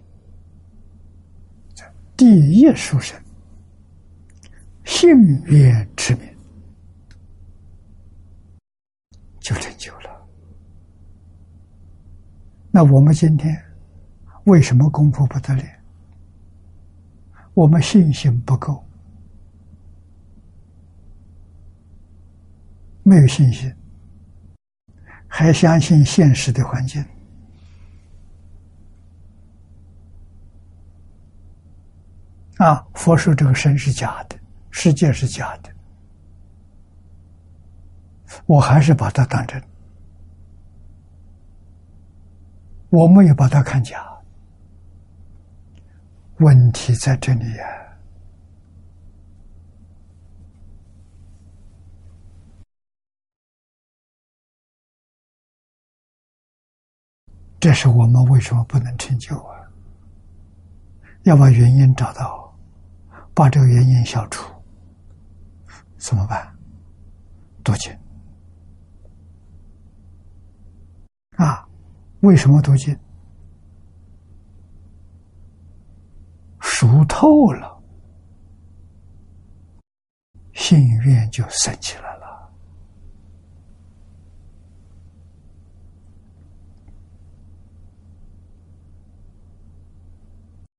[2.16, 3.22] 第一殊胜，
[4.86, 5.10] 幸
[5.44, 6.34] 愿之名，
[9.42, 10.28] 就成就了。
[12.76, 13.58] 那我们今天
[14.44, 15.64] 为什么功夫不得了？
[17.54, 18.86] 我们信心不够，
[23.02, 23.74] 没有信心。
[25.26, 27.02] 还相信现实的环境
[32.58, 32.86] 啊？
[32.94, 34.38] 佛说这个身是假的，
[34.70, 35.74] 世界是假的，
[38.46, 39.64] 我还是把它当真，
[42.96, 44.02] 我没有把它看假，
[46.38, 47.66] 问题在这里呀。
[57.60, 59.60] 这是我们为什么不能成就啊？
[61.24, 62.56] 要把原因找到，
[63.34, 64.50] 把这个原因消除，
[65.98, 66.56] 怎么办？
[67.62, 67.92] 读经
[71.38, 71.68] 啊？
[72.26, 72.98] 为什么读经？
[76.60, 77.80] 熟透了，
[80.54, 82.52] 心愿就升起来了。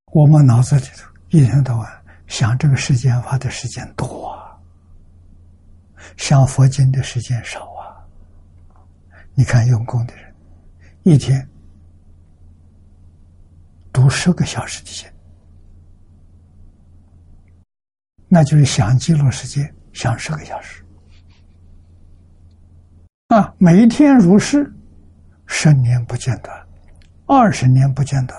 [0.07, 4.59] 我们脑子里头一天到晚想这个世间法的时间多啊，
[6.17, 8.03] 想佛经的时间少啊。
[9.33, 10.26] 你看用功的人，
[11.07, 11.47] 一天
[13.93, 15.09] 读十个小时的经，
[18.27, 20.83] 那就是想记录时间想十个小时
[23.29, 23.55] 啊。
[23.57, 24.69] 每一天如是，
[25.45, 26.67] 十年不间断，
[27.25, 28.37] 二十年不间断。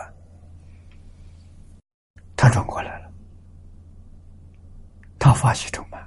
[2.36, 3.10] 他转过来了，
[5.18, 6.06] 他发起充满。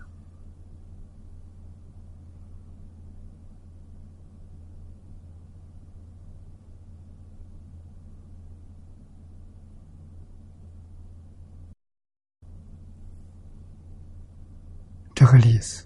[15.13, 15.85] 这个例子，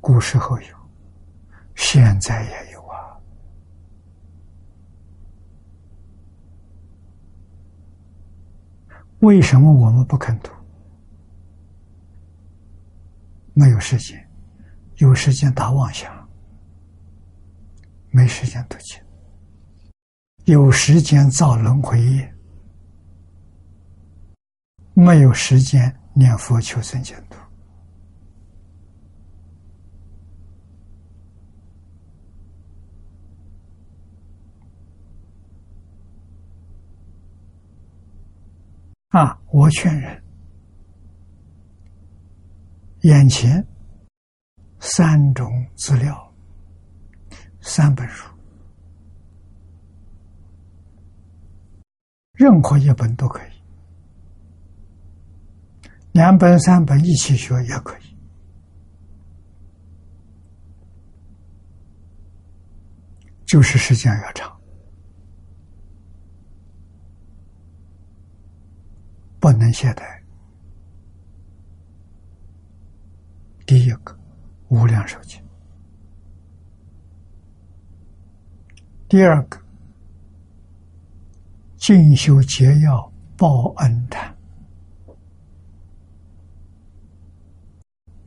[0.00, 0.76] 古时候有，
[1.76, 3.16] 现在也有啊。
[9.20, 10.50] 为什么我们不肯读？
[13.54, 14.28] 没有时间，
[14.96, 16.28] 有时间打妄想，
[18.10, 19.00] 没时间读经；
[20.44, 22.34] 有时间造轮回业，
[24.92, 27.25] 没有时间念佛求生净土。
[39.16, 39.40] 啊！
[39.50, 40.22] 我劝人，
[43.00, 43.66] 眼前
[44.78, 46.34] 三种资料，
[47.62, 48.28] 三本书，
[52.32, 53.50] 任何一本都可以，
[56.12, 58.18] 两本、三本一起学也可以，
[63.46, 64.54] 就是时间越长。
[69.38, 70.02] 不能懈怠。
[73.66, 74.16] 第一个，
[74.68, 75.40] 无量寿经；
[79.08, 79.60] 第二个，
[81.76, 84.16] 进修结要报恩的；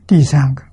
[0.05, 0.63] 第三个，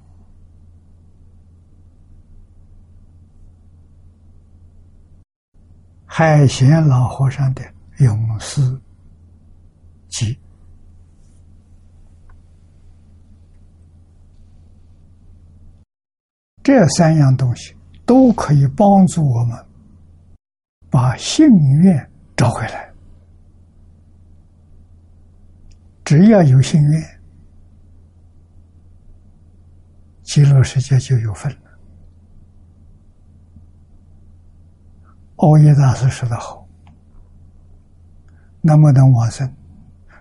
[6.05, 7.63] 海贤老和尚的
[7.99, 8.81] 永思。
[10.17, 10.39] 即
[16.63, 19.67] 这三样东西都可以帮助我们
[20.89, 21.47] 把信
[21.83, 22.91] 愿找回来。
[26.03, 27.21] 只要有信愿，
[30.23, 31.59] 极乐世界就有份了。
[35.37, 36.67] 欧耶大师说的好
[38.63, 39.55] ：“能不能往生。”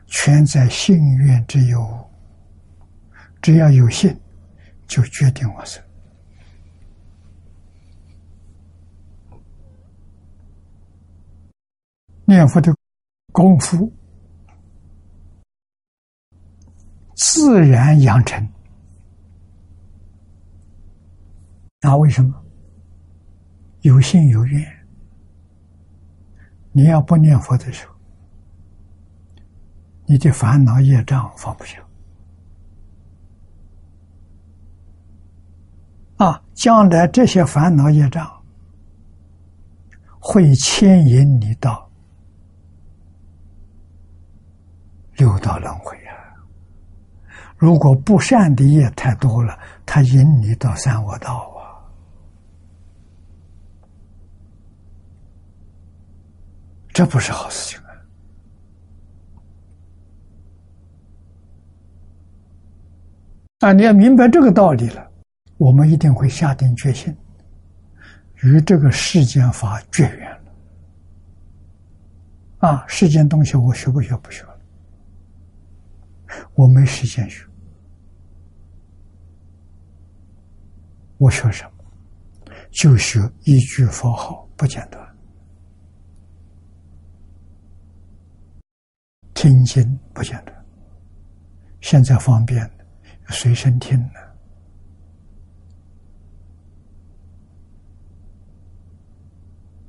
[0.07, 2.11] 全在信愿之有，
[3.41, 4.15] 只要有信，
[4.87, 5.83] 就决定我生。
[12.25, 12.75] 念佛的
[13.31, 13.91] 功夫
[17.15, 18.47] 自然养成。
[21.81, 22.43] 那为什么？
[23.81, 24.87] 有信有愿。
[26.71, 27.94] 你要不念佛的时候。
[30.07, 31.79] 你的烦恼业障放不下
[36.17, 36.41] 啊！
[36.53, 38.31] 将来这些烦恼业障
[40.19, 41.89] 会牵引你到
[45.17, 46.13] 六道轮回啊！
[47.57, 51.81] 如果不善的业太多了，它引你到三恶道啊！
[56.93, 57.84] 这不是好事情。
[63.59, 63.71] 啊！
[63.71, 65.11] 你要明白这个道理了，
[65.57, 67.15] 我们一定会下定决心，
[68.43, 70.29] 与这个世间法绝缘
[72.59, 72.67] 了。
[72.67, 74.59] 啊，世间东西我学不学不学了，
[76.55, 77.45] 我没时间学，
[81.17, 81.71] 我学什么？
[82.71, 85.01] 就学一句佛号，不间断。
[89.33, 90.65] 听经不间断，
[91.81, 92.84] 现在方便了
[93.29, 94.35] 随身听了，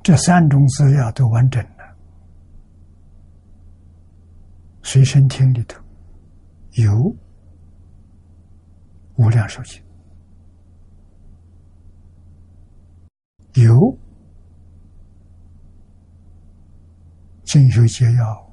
[0.02, 1.96] 这三种资料都完整了。
[4.82, 5.82] 随身听里头
[6.72, 7.14] 有
[9.16, 9.82] 无量寿经，
[13.54, 13.98] 有
[17.44, 18.46] 进修解要。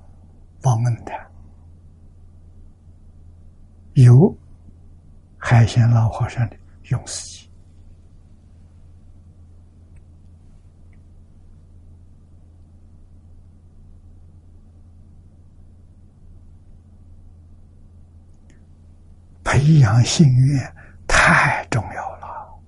[0.62, 1.12] 报恩的
[3.96, 4.34] 有
[5.46, 7.50] 海鲜老和尚的用死记，
[19.44, 20.76] 培养信愿
[21.06, 22.62] 太重要了。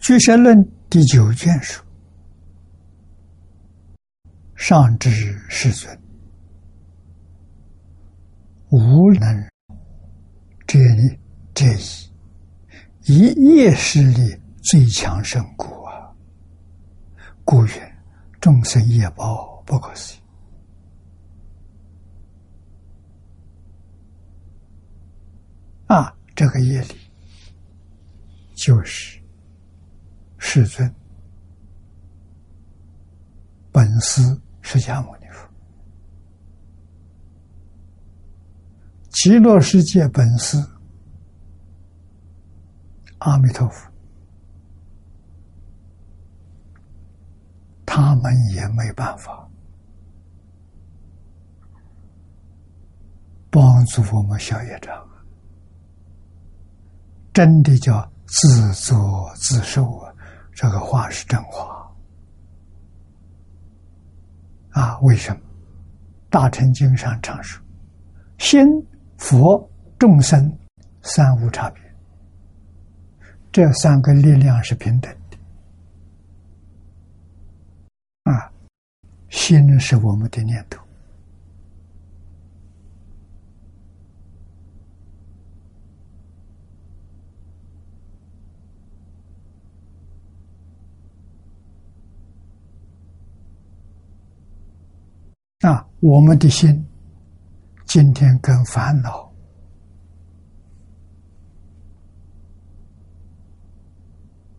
[0.00, 0.68] 居士论。
[0.88, 1.82] 第九卷书，
[4.54, 5.10] 上至
[5.48, 6.00] 世尊，
[8.76, 9.50] 无能
[10.66, 11.18] 这里
[11.54, 12.10] 这一
[13.06, 16.12] 一业势力最强胜故啊！
[17.42, 17.96] 故曰
[18.38, 20.20] 众生业报不可思议
[25.86, 26.14] 啊！
[26.34, 26.94] 这个业力
[28.54, 29.18] 就是。
[30.38, 30.94] 世尊，
[33.72, 34.22] 本师
[34.60, 35.45] 释迦牟尼佛，
[39.16, 40.62] 极乐世界本是
[43.20, 43.90] 阿弥陀佛，
[47.86, 49.48] 他们也没办法
[53.50, 54.94] 帮助我们小业障，
[57.32, 60.12] 真的叫自作自受啊！
[60.52, 61.90] 这个话是真话
[64.72, 64.98] 啊！
[65.00, 65.40] 为什么？
[66.28, 67.58] 大乘经上常说
[68.36, 68.62] ：“心、
[69.18, 70.56] 佛、众生
[71.02, 71.82] 三无差别，
[73.50, 75.36] 这三个力量是平等的。”
[78.30, 78.50] 啊，
[79.28, 80.82] 心是我们的念头。
[95.60, 96.86] 啊，我们的心
[97.86, 99.32] 今天跟烦恼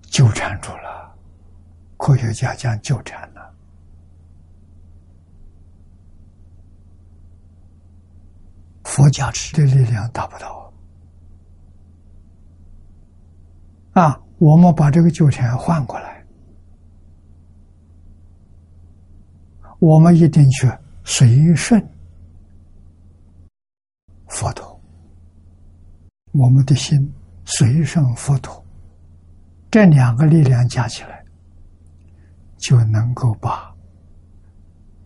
[0.03, 1.13] 纠缠住了，
[1.97, 3.53] 科学家讲纠缠了。
[8.85, 10.73] 佛加持的力量达不到。
[13.91, 16.25] 啊，我们把这个纠缠换过来，
[19.79, 20.71] 我们一定去。
[21.09, 21.81] 随顺
[24.27, 24.79] 佛陀，
[26.33, 27.11] 我们的心
[27.45, 28.63] 随顺佛陀，
[29.71, 31.23] 这两个力量加起来，
[32.57, 33.73] 就能够把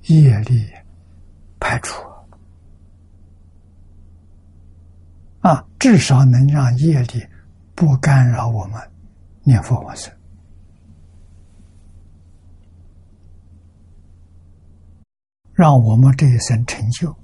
[0.07, 0.67] 业力
[1.59, 2.03] 排除。
[5.41, 7.25] 啊，至少能让业力
[7.73, 8.79] 不干扰我们
[9.43, 10.13] 念佛往生。
[15.53, 17.15] 让我们这一生成就。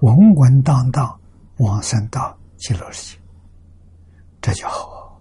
[0.00, 1.20] 稳稳当当
[1.58, 3.22] 往生到极乐世界，
[4.40, 5.20] 这就好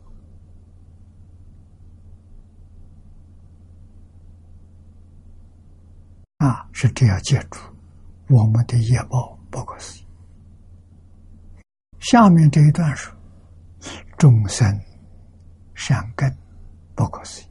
[6.38, 6.69] 啊！
[6.71, 7.59] 是这样记住
[8.30, 10.07] 我们的业报不可思议。
[11.99, 13.13] 下面这一段说：
[14.17, 14.65] 众生
[15.75, 16.34] 善根
[16.95, 17.45] 不可思议，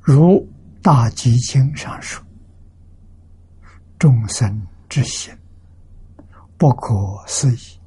[0.00, 0.48] 如。
[0.84, 2.20] 大集经上说
[4.02, 5.32] ：“众生之心
[6.58, 6.92] 不可
[7.24, 7.78] 思议，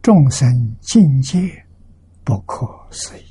[0.00, 0.48] 众生
[0.80, 1.66] 境界
[2.22, 3.24] 不可思议。”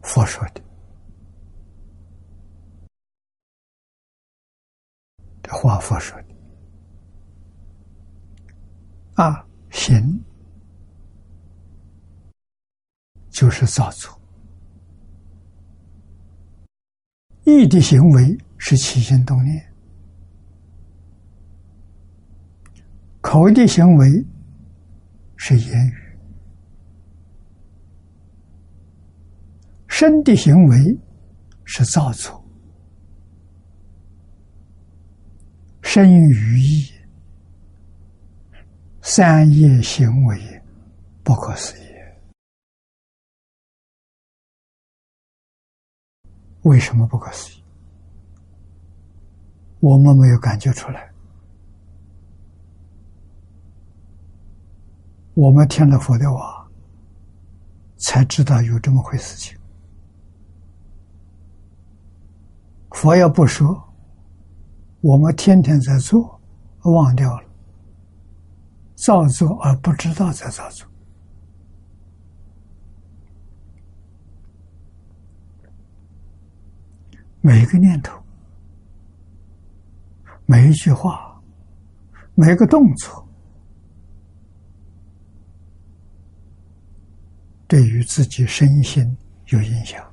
[0.00, 0.62] 佛说的。
[5.42, 6.29] 这话佛说的
[9.20, 10.24] 啊，行。
[13.28, 14.18] 就是造作。
[17.44, 19.72] 意的行为是起心动念，
[23.20, 24.26] 口的行为
[25.36, 26.18] 是言语，
[29.88, 30.98] 身的行为
[31.64, 32.42] 是造作，
[35.82, 36.90] 身语意
[39.12, 40.62] 三业行为
[41.24, 41.82] 不可思议。
[46.62, 47.64] 为什么不可思议？
[49.80, 51.10] 我们没有感觉出来。
[55.34, 56.64] 我们听了佛的话，
[57.96, 59.58] 才知道有这么回事情。
[62.92, 63.92] 佛要不说，
[65.00, 66.40] 我们天天在做，
[66.82, 67.49] 忘掉了，
[69.04, 70.86] 造作而不知道在造作。
[77.40, 78.22] 每一个念头，
[80.44, 81.40] 每一句话，
[82.34, 83.26] 每一个动作，
[87.66, 90.04] 对于自己身心有影响，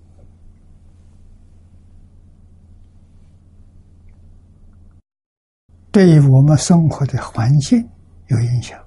[5.91, 7.85] 对于我们生活的环境
[8.27, 8.81] 有影响。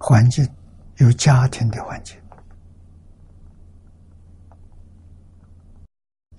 [0.00, 0.48] 环境
[0.98, 2.16] 有家庭的环境。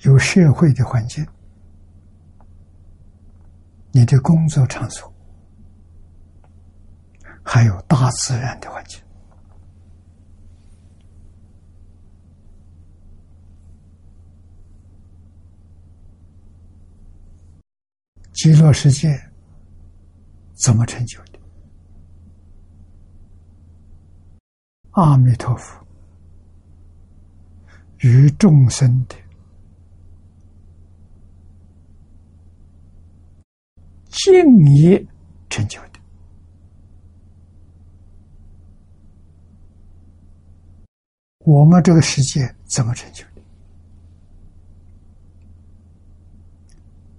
[0.04, 1.28] 有社会的环境，
[3.92, 5.14] 你的工作场所，
[7.44, 9.04] 还有大自然的环境。
[18.32, 19.22] 极乐世界
[20.62, 21.40] 怎么成就的？
[24.92, 25.88] 阿弥陀佛
[28.00, 29.16] 与众生的。
[34.10, 34.34] 敬
[34.76, 35.08] 业
[35.50, 36.00] 成就的，
[41.46, 43.42] 我们这个世界怎么成就的？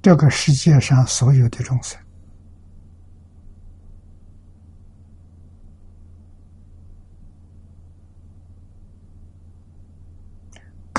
[0.03, 1.99] 这个世界上所有的众生，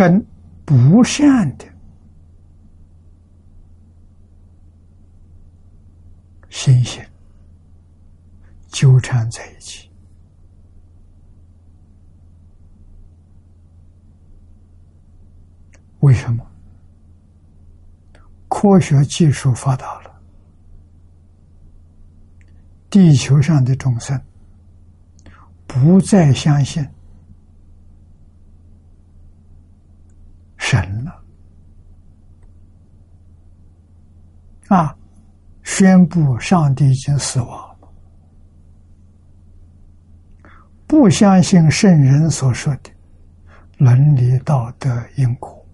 [0.02, 0.26] 跟
[0.66, 1.66] 不善的。
[6.50, 7.06] 心性
[8.70, 9.92] 纠缠在一起，
[16.00, 16.44] 为什么？
[18.48, 20.20] 科学技术发达了，
[22.90, 24.20] 地球上的众生
[25.68, 26.84] 不再相信
[30.72, 31.22] 神了
[34.70, 34.96] 啊！
[35.64, 37.90] 宣布上帝已经死亡了，
[40.88, 42.90] 不相信圣人所说的
[43.80, 45.66] 伦理道德因果，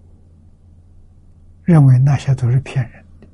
[1.62, 3.28] 认为那些都是骗人的，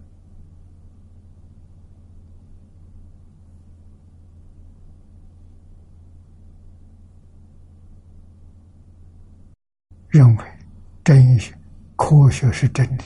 [10.11, 10.54] 认为
[11.05, 11.39] 真
[11.97, 13.03] 科学是真理。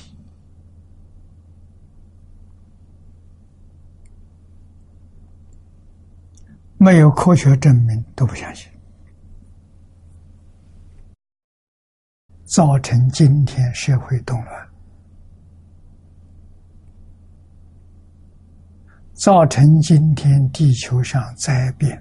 [6.80, 8.70] 没有科学证明都不相信，
[12.44, 14.68] 造成今天社会动乱，
[19.12, 22.01] 造成今天地球上灾变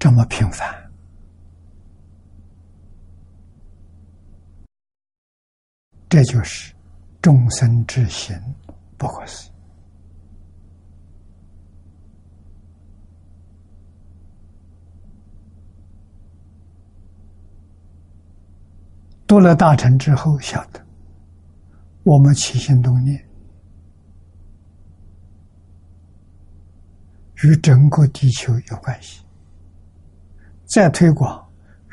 [0.00, 0.83] 这么频繁，
[6.14, 6.72] 这就是
[7.20, 8.40] 众生之行
[8.96, 9.52] 不可思议。
[19.26, 20.80] 读了大乘之后，晓得
[22.04, 23.20] 我们起心动念
[27.42, 29.24] 与整个地球有关系，
[30.64, 31.44] 再推广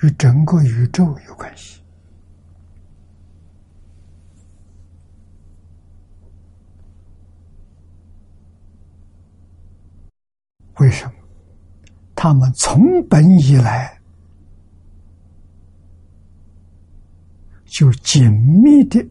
[0.04, 1.81] 与整个宇宙有关系。
[10.80, 11.14] 为什么？
[12.16, 13.98] 他们从本以来。
[17.74, 18.30] 就紧
[18.62, 19.02] 密的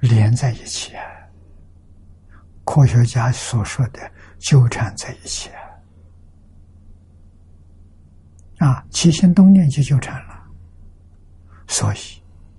[0.00, 1.04] 连在一起啊！
[2.64, 5.60] 科学家所说的纠缠在一起啊！
[8.66, 10.42] 啊，起心动念就纠缠了。
[11.68, 11.98] 所以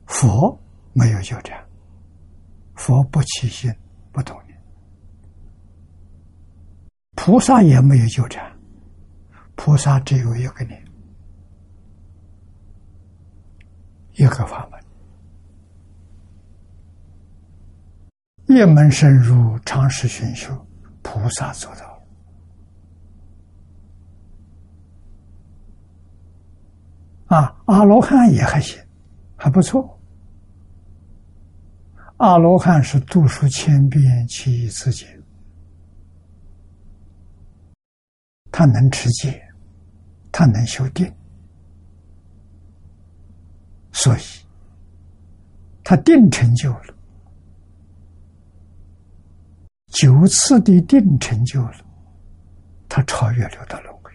[0.05, 0.55] 佛
[0.93, 1.59] 没有纠缠，
[2.75, 3.73] 佛不起心
[4.11, 4.46] 不动念，
[7.17, 8.49] 菩萨也没有纠缠，
[9.55, 10.81] 菩萨只有一个念，
[14.13, 14.79] 一个法门。
[18.45, 20.55] 一门深入，长时熏修，
[21.01, 21.97] 菩萨做到。
[27.35, 28.79] 啊，阿罗汉也还行，
[29.35, 29.99] 还不错。
[32.17, 35.16] 阿罗汉是读书千遍，其义自见，
[38.57, 39.39] 他能持戒，
[40.31, 41.05] 他能修定，
[43.91, 44.21] 所以
[45.83, 46.95] 他定成就了。
[49.89, 51.85] 九次的定成就了，
[52.89, 54.11] 他超越六道轮回。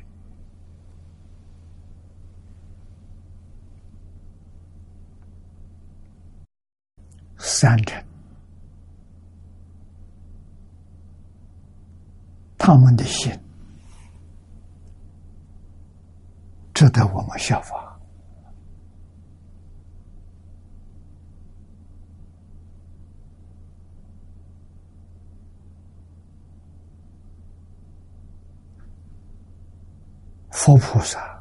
[7.39, 8.05] 三成，
[12.59, 13.31] 他们的心
[16.83, 17.97] 值得我们效法。
[30.51, 31.41] 佛菩萨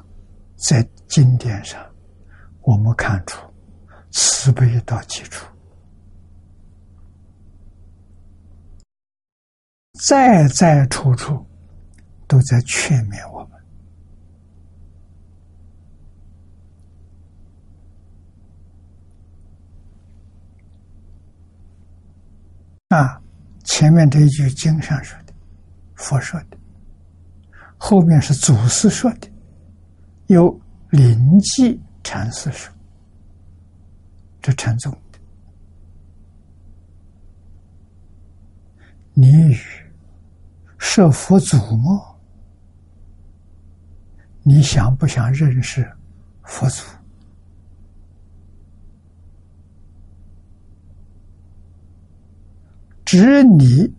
[0.56, 1.84] 在经典上，
[2.62, 3.42] 我们看出
[4.12, 5.48] 慈悲到极处，
[9.94, 11.44] 在在处处
[12.28, 13.51] 都在劝勉我们。
[22.92, 23.22] 啊，
[23.64, 25.34] 前面这一句经上说的，
[25.96, 26.58] 佛说的。
[27.78, 29.32] 后面是祖师说的，
[30.28, 32.70] 有灵济禅师说，
[34.42, 35.20] 这禅宗的。
[39.14, 39.58] 你与
[40.78, 42.14] 设佛祖吗？
[44.44, 45.90] 你想不想认识
[46.44, 46.84] 佛祖？
[53.12, 53.94] 只你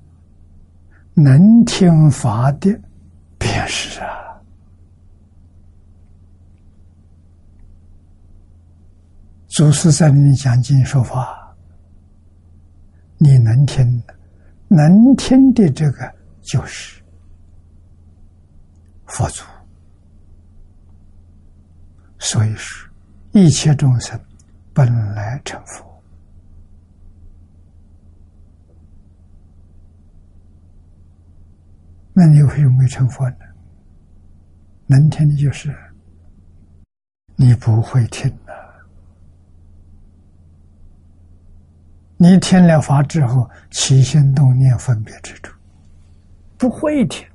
[1.13, 2.81] 能听法的。
[3.39, 4.41] 便是啊，
[9.49, 11.55] 祖师在那里讲经说法，
[13.19, 14.03] 你能听，
[14.67, 16.11] 能听的这个
[16.41, 17.03] 就是
[19.05, 19.45] 佛祖。
[22.19, 22.91] 所以说，
[23.33, 24.19] 一切众生
[24.73, 25.92] 本来成佛。
[32.13, 33.37] 那你为什么没成佛呢？
[34.87, 35.75] 能听的就是
[37.37, 38.53] 你不会听的。
[42.19, 45.57] 你听了法之后，起心动念、分别之处，
[46.59, 47.27] 不会听。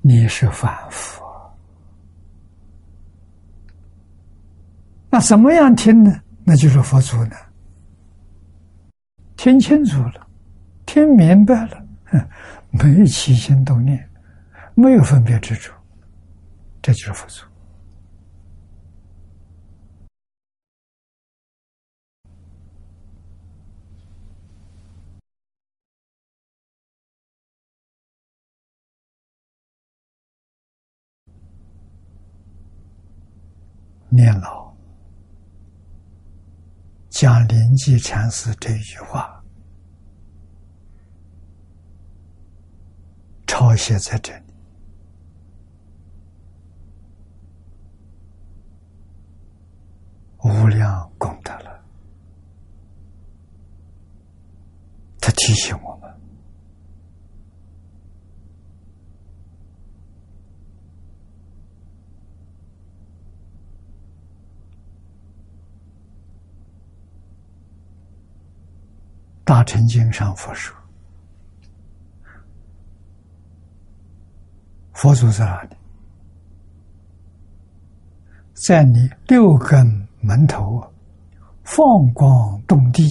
[0.00, 1.24] 你是凡夫，
[5.10, 6.22] 那怎么样听呢？
[6.44, 7.36] 那就是佛祖呢。
[9.44, 10.26] 听清楚了，
[10.86, 11.86] 听明白了，
[12.70, 14.08] 没有起心动念，
[14.74, 15.74] 没有分别之处，
[16.80, 17.44] 这就是佛祖。
[34.08, 34.73] 念老。
[37.14, 39.40] 将灵济禅师这一句话
[43.46, 44.42] 抄写在这里，
[50.42, 51.84] 无量功德了。
[55.20, 56.23] 他提醒我们。
[69.44, 70.74] 大乘经上佛说，
[74.94, 75.76] 佛祖在哪里？
[78.54, 80.82] 在你六根门头
[81.62, 81.84] 放
[82.14, 83.04] 光动地。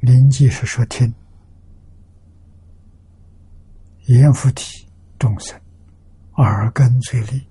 [0.00, 1.12] 灵济是说听，
[4.06, 4.86] 阎浮提
[5.18, 5.60] 众生
[6.36, 7.46] 耳根最利。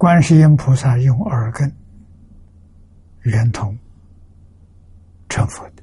[0.00, 1.70] 观世音菩萨用耳根
[3.24, 3.78] 圆通
[5.28, 5.82] 成佛的。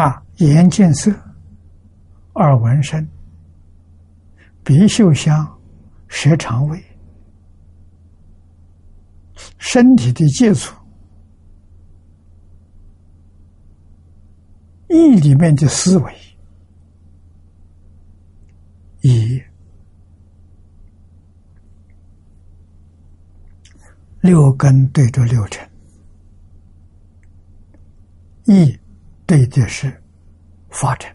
[0.00, 1.10] 啊，眼见色，
[2.34, 3.04] 耳闻声，
[4.62, 5.58] 鼻嗅香，
[6.06, 6.80] 舌尝味，
[9.58, 10.76] 身体的接触，
[14.90, 16.14] 意里面的思维，
[19.06, 19.42] 以
[24.20, 25.68] 六根对着六尘，
[28.44, 28.78] 意。
[29.28, 30.00] 对的是
[30.68, 31.12] 发展，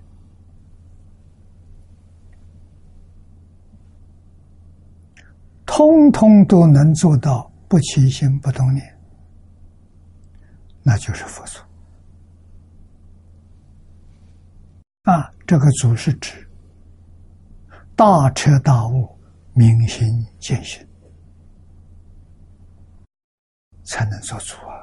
[5.66, 9.00] 通通都能做到不起心不动念，
[10.84, 11.62] 那就是佛祖
[15.04, 15.32] 啊！
[15.48, 16.46] 这个“祖”是指
[17.96, 19.08] 大彻大悟、
[19.54, 20.86] 明心见性，
[23.84, 24.80] 才能做主啊。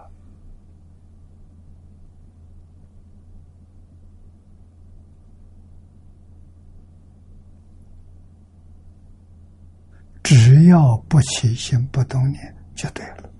[10.23, 13.31] 只要不起心不动念就对了，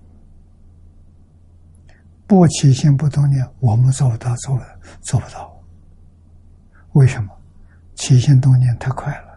[2.25, 4.59] 不起心不动念，我们做不到，做
[5.01, 5.55] 做不到。
[6.93, 7.31] 为什么？
[7.93, 9.28] 起心动念太快了，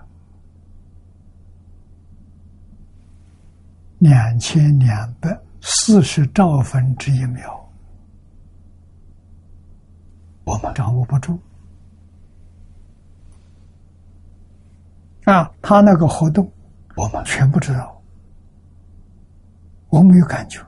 [4.03, 7.57] 两千两百四十兆分之一秒，
[10.43, 11.39] 我们掌握不住。
[15.25, 16.51] 啊，他那个活动。
[16.97, 18.03] 我们全不知道，
[19.89, 20.61] 我没有感觉，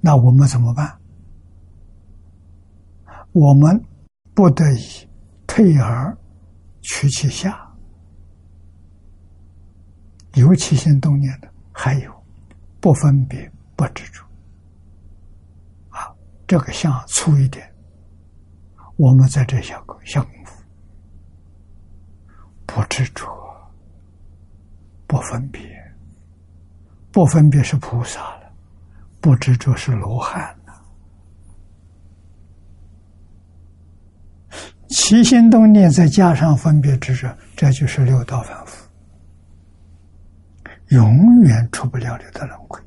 [0.00, 0.98] 那我们怎么办？
[3.32, 3.84] 我们
[4.32, 5.08] 不得已
[5.46, 6.16] 退而
[6.84, 7.66] 取其下，
[10.34, 12.24] 有起心动念的，还有
[12.78, 14.22] 不分别、不执着，
[15.88, 16.14] 啊，
[16.46, 17.74] 这个相粗一点。
[18.96, 20.62] 我们在这下功下功夫，
[22.66, 23.26] 不执着，
[25.06, 25.62] 不分别，
[27.10, 28.52] 不分别是菩萨了，
[29.22, 30.84] 不执着是罗汉了。
[34.94, 38.88] 起心动念再加上分别执着，这就是六道反复，
[40.90, 42.80] 永远出不了六道轮回。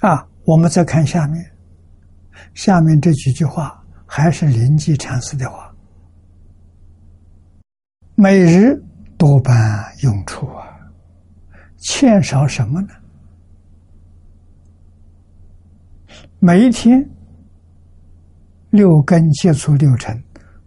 [0.00, 1.50] 啊，我们再看下面，
[2.52, 5.74] 下面这几句话还是临济禅师的话：
[8.16, 8.76] 每日
[9.16, 9.54] 多半
[10.02, 10.46] 用处，
[11.80, 12.88] 欠少什么呢？
[16.38, 17.02] 每一天
[18.70, 20.22] 六根接触六尘，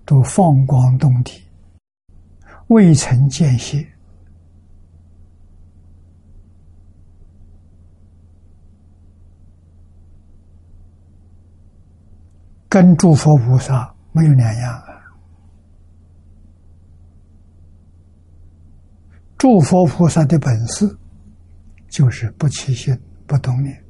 [0.06, 1.44] 都放光动体，
[2.68, 3.88] 未曾间歇。
[12.68, 14.88] 跟诸佛菩萨没有两样啊！
[19.38, 20.98] 诸佛菩萨的本事
[21.94, 23.86] 就是不起心、不动念、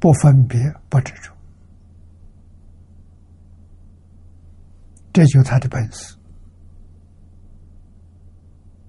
[0.00, 0.58] 不分别、
[0.88, 1.32] 不执着，
[5.12, 6.16] 这就是他的本事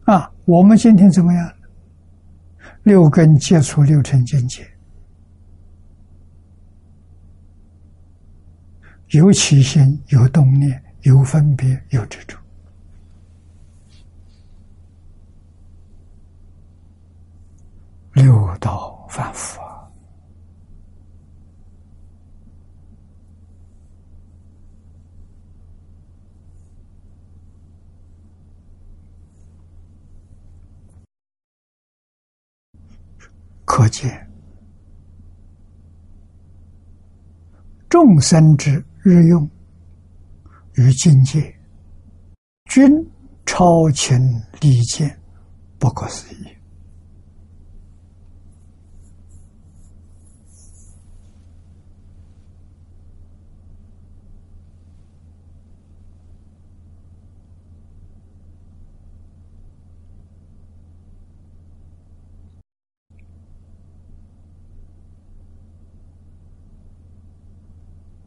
[0.06, 0.27] 啊！
[0.45, 1.53] 我们今天怎么样？
[2.81, 4.68] 六根接触六尘境界。
[9.10, 12.36] 有起心，有动念，有分别，有执着，
[18.22, 19.90] 六道反复啊！
[33.64, 34.30] 可见
[37.90, 38.84] 众生之。
[39.02, 39.50] 日用
[40.74, 41.58] 与境界，
[42.66, 42.91] 均
[43.46, 44.20] 超前
[44.60, 45.18] 利见，
[45.80, 46.59] 不可思议。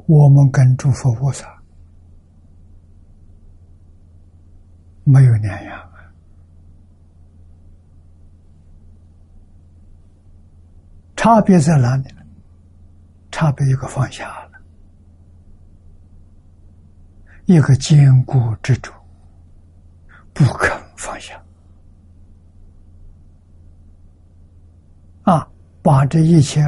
[0.06, 1.46] 我们跟诸佛菩萨
[5.04, 6.12] 没有两样啊，
[11.16, 12.22] 差别在哪里呢？
[13.30, 14.50] 差别一个放下了，
[17.46, 18.92] 一个坚固执着，
[20.34, 21.42] 不肯放下。
[25.22, 25.48] 啊，
[25.82, 26.62] 把这一切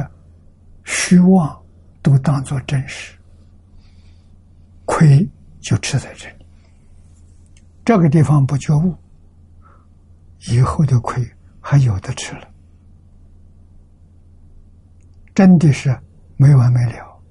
[0.83, 1.63] 虚妄
[2.01, 3.17] 都当作真实，
[5.05, 5.29] 亏
[5.61, 6.45] 就吃在这里。
[7.83, 8.95] 这个地方不觉悟，
[10.49, 11.23] 以后的亏
[11.61, 12.51] 还有的吃了，
[15.35, 15.95] 真的是
[16.37, 17.21] 没完没了。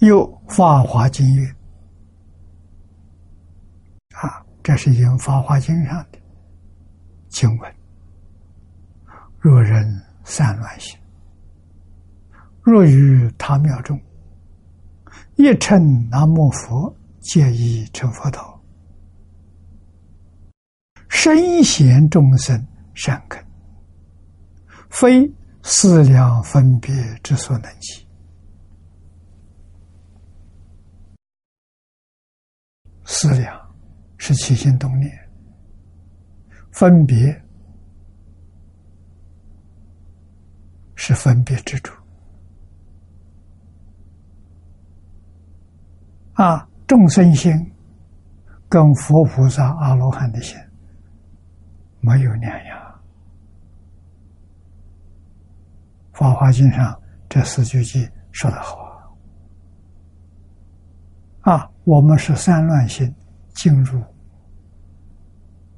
[0.00, 1.48] 又《法华经》曰
[4.20, 6.18] ：“啊，这是引《法华经》上的。”
[7.30, 7.74] 经文：
[9.40, 10.98] 若人散乱心，
[12.64, 14.00] 若于他庙中，
[15.36, 18.58] 一称南无佛，皆已成佛道。
[21.10, 23.38] 身贤众生善根，
[24.88, 25.30] 非
[25.62, 26.90] 思量分别
[27.22, 28.02] 之所能及。
[33.04, 33.54] 思量
[34.16, 35.12] 是起心动念。
[36.72, 37.40] 分别
[40.96, 41.92] 是分别之主
[46.34, 47.52] 啊，众生心
[48.68, 50.58] 跟佛菩萨、阿罗汉的心
[52.00, 52.78] 没有两样。
[56.18, 58.76] 《法华经》上这四句偈说的好
[61.40, 63.12] 啊，啊，我们是三乱心
[63.54, 64.02] 进入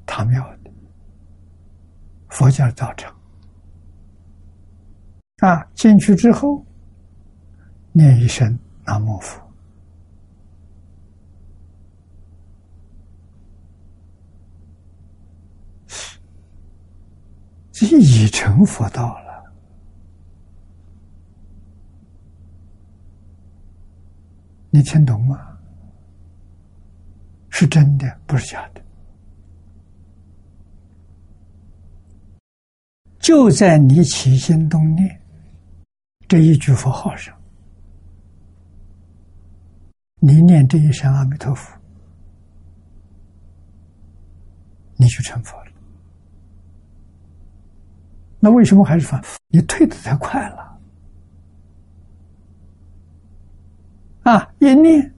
[0.05, 0.71] 唐庙的。
[2.29, 3.15] 佛教道场
[5.37, 6.65] 啊，进去之后
[7.91, 9.39] 念一声南无佛，
[17.79, 19.53] 这已成佛道了。
[24.71, 25.57] 你听懂吗？
[27.49, 28.81] 是真的，不是假的。
[33.19, 35.21] 就在你起心动念
[36.27, 37.35] 这一句佛号上，
[40.15, 41.77] 你念这一声阿弥陀佛，
[44.95, 45.66] 你就成佛了。
[48.39, 49.39] 那为什么还是反复？
[49.47, 50.79] 你退的太快了
[54.23, 54.47] 啊！
[54.59, 55.13] 一念。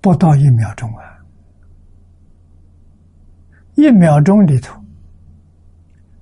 [0.00, 1.18] 不到一秒钟啊！
[3.74, 4.80] 一秒钟里头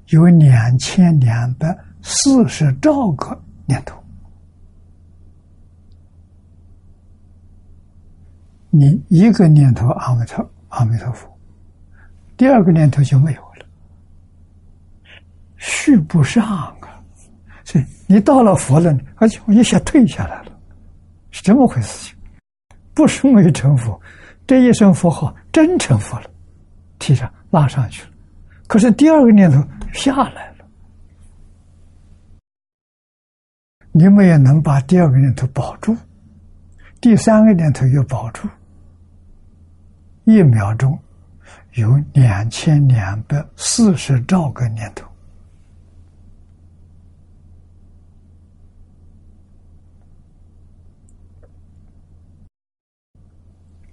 [0.08, 4.02] 有两千两百四十兆个念头，
[8.76, 11.32] 你一个念头阿弥陀阿弥陀佛，
[12.36, 13.64] 第二个念头就没有了，
[15.58, 16.44] 续不上
[16.80, 17.00] 啊！
[17.62, 20.58] 所以你到了佛了，而且我一下退下来了，
[21.30, 22.16] 是这么回事情。
[22.94, 24.00] 不是没成佛，
[24.44, 26.28] 这一声佛号真成佛了，
[26.98, 28.10] 提上拉上去了。
[28.66, 30.64] 可是第二个念头下来了，
[33.92, 35.96] 你们也能把第二个念头保住，
[37.00, 38.48] 第三个念头又保住。
[40.24, 40.98] 一秒钟
[41.74, 45.06] 有两千两百四十兆个念头。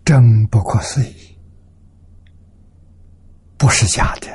[0.03, 1.37] 真不可思议，
[3.57, 4.27] 不是假的，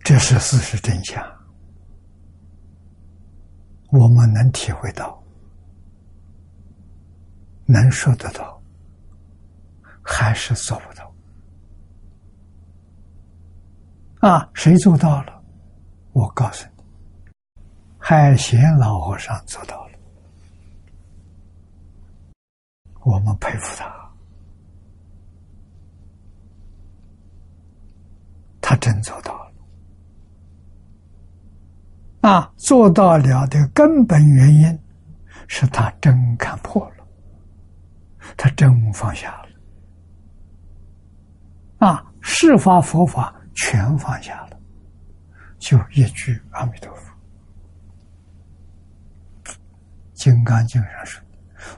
[0.00, 1.22] 这是事实真相。
[3.88, 5.22] 我们能体会到，
[7.64, 8.61] 能说得到，
[10.02, 11.12] 还是做不到。
[14.20, 15.42] 啊，谁做到了？
[16.12, 17.22] 我告诉你，
[17.98, 19.92] 海贤老和尚做到了。
[23.00, 24.12] 我们佩服他，
[28.60, 29.52] 他真做到了。
[32.20, 34.78] 啊，做到了的根本原因
[35.48, 37.04] 是他真看破了，
[38.36, 39.41] 他真放下了。
[41.82, 44.56] 啊，事法佛法全放下了，
[45.58, 47.12] 就一句阿弥陀佛，
[50.12, 51.20] 《金刚经》上说。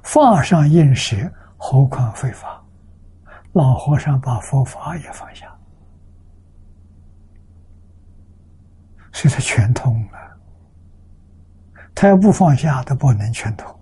[0.02, 1.16] 法上应舍，
[1.56, 2.62] 何况非法？
[3.52, 5.47] 老和尚把佛法也放下，
[9.10, 10.18] 所以他全通了。
[11.94, 13.74] 他要不放下，他不能全通。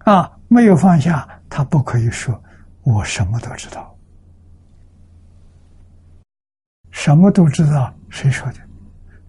[0.00, 2.42] 啊，没有放下，他不可以说
[2.82, 3.96] 我什么都知道。
[6.90, 8.60] 什么都知道，谁说的？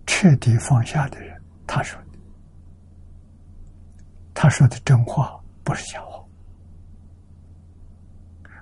[0.06, 2.08] 彻底放下的人，他说的。
[4.34, 6.24] 他说的真话，不是假话。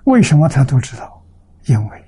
[0.04, 1.24] 为什么他都知道？
[1.66, 2.04] 因为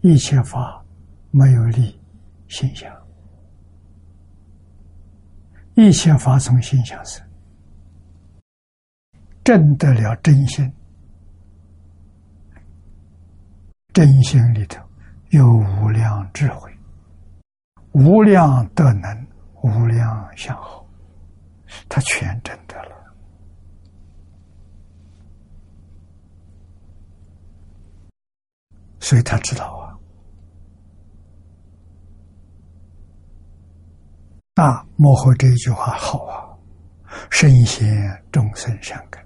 [0.00, 0.84] 一切法
[1.30, 2.00] 没有立
[2.48, 2.92] 心想，
[5.74, 7.24] 一切法从心想生，
[9.44, 10.72] 证得了真心，
[13.98, 14.80] 真心里头。
[15.30, 16.72] 有无量智慧，
[17.90, 19.26] 无量德能，
[19.60, 20.86] 无量相好，
[21.88, 22.96] 他全真得了。
[29.00, 29.98] 所以他知道
[34.54, 36.46] 啊，啊，幕后这一句话好啊，
[37.30, 39.20] 圣贤众生善根，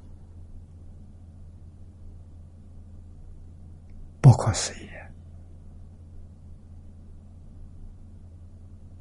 [4.23, 4.89] 不可思议。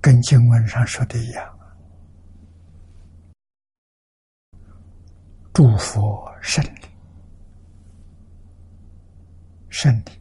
[0.02, 1.60] 跟经文上说的一样，
[5.54, 6.82] 祝福胜利，
[9.70, 10.12] 胜利。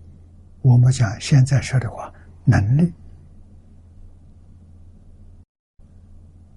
[0.60, 2.12] 我们讲现在说的话，
[2.44, 2.92] 能力，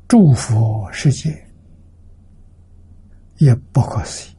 [0.06, 1.32] 祝福世界
[3.38, 4.36] 也不可思议。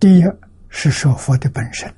[0.00, 0.24] 第一
[0.78, 1.90] 是说佛的本身。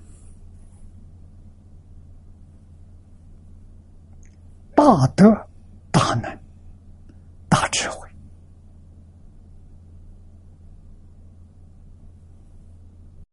[4.76, 5.24] 大德、
[5.90, 6.38] 大能、
[7.48, 8.08] 大智慧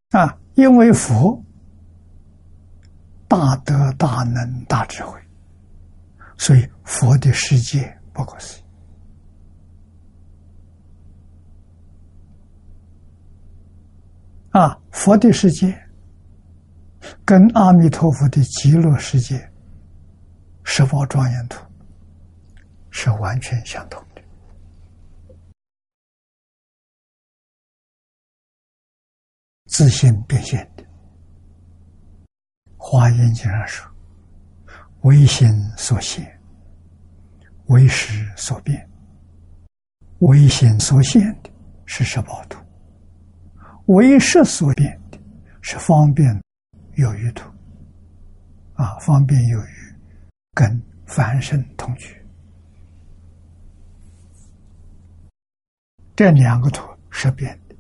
[0.10, 0.36] 啊！
[0.56, 1.40] 因为佛
[3.28, 5.22] 大德、大能、大智慧，
[6.40, 8.65] 所以佛的世界不可思议
[14.56, 14.80] 啊！
[14.90, 15.78] 佛的世界
[17.26, 19.52] 跟阿弥陀佛的极乐世界。
[20.64, 21.62] 十宝庄严图
[22.90, 24.22] 是完全相同的，
[29.66, 30.86] 自性变现的。
[32.78, 33.86] 华严经上说
[35.04, 36.42] ：“唯心所现，
[37.66, 38.90] 唯识所变。
[40.20, 41.52] 唯心所现的
[41.86, 42.58] 是十宝图，
[43.88, 45.20] 唯识所变的
[45.62, 46.42] 是方便
[46.96, 47.50] 有余图。
[48.74, 49.66] 啊，方便有余。”
[50.56, 52.16] 跟凡圣同居，
[56.16, 57.76] 这两个图是变的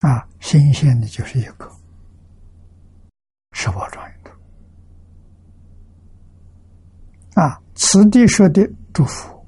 [0.00, 1.70] 啊，新鲜的就是一个
[3.52, 4.32] 十宝庄严图
[7.40, 9.39] 啊，此地说的祝福，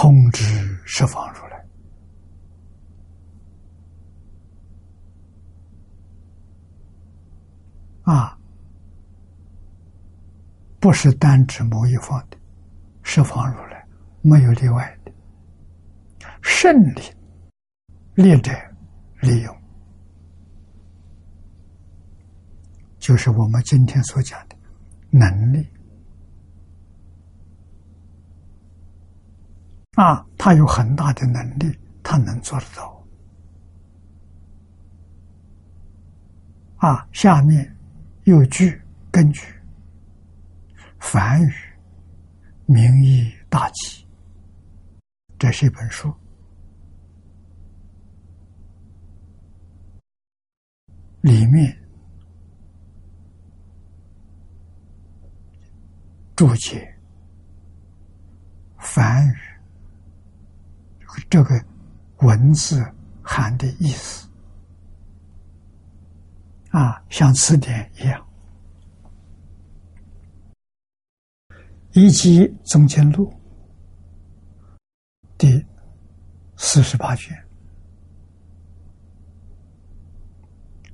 [0.00, 0.44] 通知
[0.86, 1.66] 释放如来。
[8.04, 8.38] 啊，
[10.78, 12.38] 不是单指某一方的，
[13.02, 13.84] 释放如来
[14.22, 15.12] 没有例外的，
[16.42, 17.02] 胜利
[18.14, 18.52] 利者
[19.20, 19.62] 利用，
[23.00, 24.56] 就是我们今天所讲的
[25.10, 25.66] 能力。
[29.98, 33.04] 啊，他有很大的能力，他能做得到。
[36.76, 37.74] 啊，下面。
[38.24, 38.78] 有据
[39.10, 39.42] 根据，
[40.98, 41.52] 梵语
[42.66, 44.06] 名义大集，
[45.38, 46.14] 这是一本书，
[51.22, 51.74] 里面
[56.36, 56.94] 注解
[58.76, 59.38] 梵语
[61.30, 61.64] 这个
[62.18, 62.84] 文字
[63.22, 64.28] 含的意思。
[66.70, 68.26] 啊，像词典一样，
[71.92, 73.32] 以及《宗经录》
[75.38, 75.64] 第
[76.58, 77.34] 四十八卷，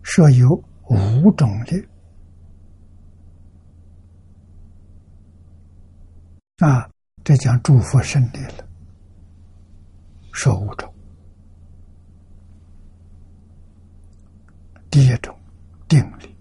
[0.02, 0.50] 设有
[0.84, 1.88] 五种的
[6.58, 6.88] 啊，
[7.24, 8.68] 这讲祝福胜利了，
[10.34, 10.92] 说五种。
[14.90, 15.34] 第一种，
[15.88, 16.36] 定力。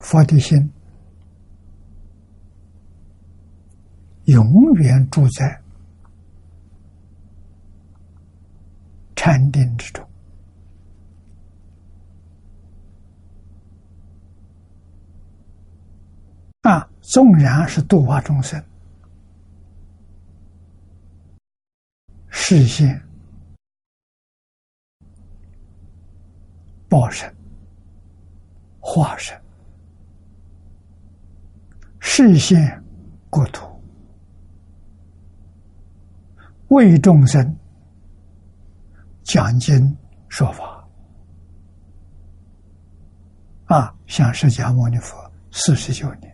[0.00, 0.70] 发的心
[4.26, 5.60] 永远住在
[9.16, 10.06] 禅定之中，
[16.60, 18.62] 啊，纵然是度化众生，
[22.46, 23.02] 视线
[26.90, 27.34] 报身、
[28.80, 29.34] 化身、
[32.00, 32.84] 视线
[33.30, 33.66] 国土，
[36.68, 37.56] 为众生
[39.22, 39.96] 讲经
[40.28, 40.86] 说法，
[43.64, 45.16] 啊，像释迦牟尼佛
[45.50, 46.33] 四十九年。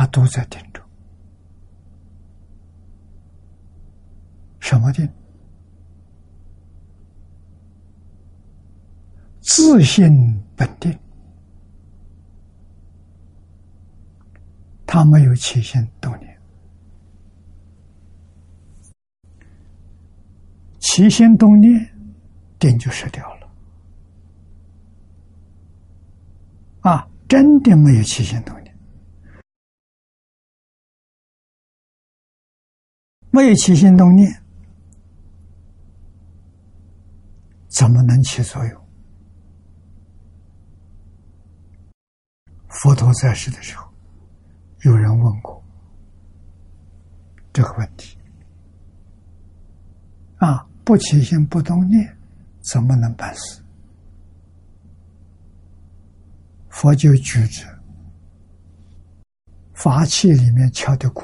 [0.00, 0.82] 他都在定中，
[4.58, 5.06] 什么定？
[9.42, 10.10] 自信
[10.56, 10.98] 本定，
[14.86, 16.40] 他没有起心动念，
[20.78, 21.94] 起心动念，
[22.58, 23.50] 定就失掉了。
[26.80, 28.59] 啊，真的没有起心动念。
[33.30, 34.42] 没有起心动念，
[37.68, 38.80] 怎么能起作用？
[42.68, 43.88] 佛陀在世的时候，
[44.82, 45.62] 有人问过
[47.52, 48.18] 这个问题：
[50.38, 52.16] 啊，不起心不动念，
[52.60, 53.62] 怎么能办事？
[56.68, 57.64] 佛就举着
[59.74, 61.22] 法器里面敲的鼓。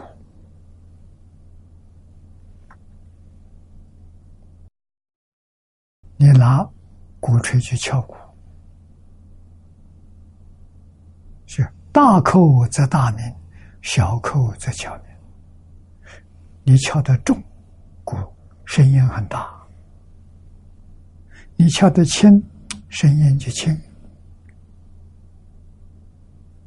[6.17, 6.67] 你拿
[7.21, 8.15] 鼓槌去敲鼓，
[11.47, 13.35] 是大扣则大鸣，
[13.83, 15.05] 小扣则巧鸣。
[16.65, 17.41] 你敲得重，
[18.03, 18.17] 鼓
[18.65, 19.47] 声音很大；
[21.57, 22.43] 你敲得轻，
[22.89, 23.79] 声音就轻。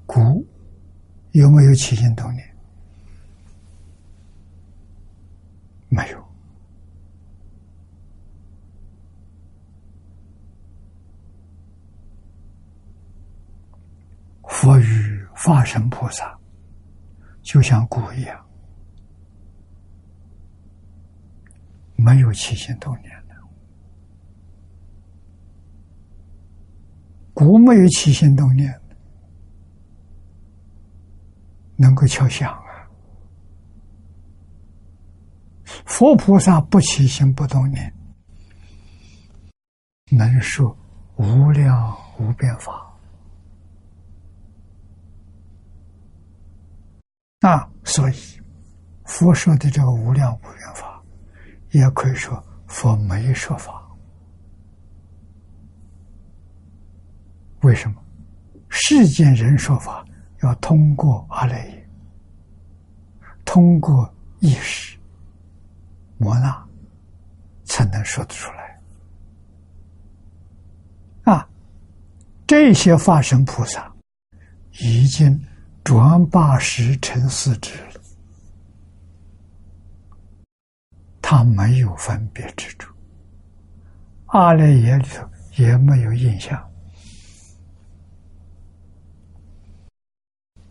[0.06, 0.46] 鼓
[1.32, 2.56] 有没有起心动念？
[5.90, 6.19] 没有。
[14.62, 16.38] 佛与化身菩萨，
[17.42, 18.46] 就像鼓一样，
[21.96, 23.36] 没有起心动念的。
[27.34, 28.78] 鼓没有起心动念，
[31.78, 32.84] 能够敲响啊？
[35.86, 37.94] 佛菩萨不起心不动念，
[40.12, 40.78] 能说
[41.16, 42.89] 无量无边法。
[47.42, 48.14] 啊，所以
[49.06, 51.02] 佛说的这个无量无边法，
[51.72, 53.82] 也可以说佛没说法。
[57.62, 58.04] 为什么？
[58.68, 60.06] 世间人说法
[60.44, 61.90] 要通过阿赖耶，
[63.46, 64.98] 通过意识、
[66.18, 66.68] 摩那，
[67.64, 68.82] 才能说得出来。
[71.24, 71.50] 啊，
[72.46, 73.90] 这些化身菩萨
[74.82, 75.42] 已经。
[75.90, 78.02] 转八十成四智了，
[81.20, 82.94] 他没有分别之处，
[84.28, 86.64] 阿赖耶里头也没有印象，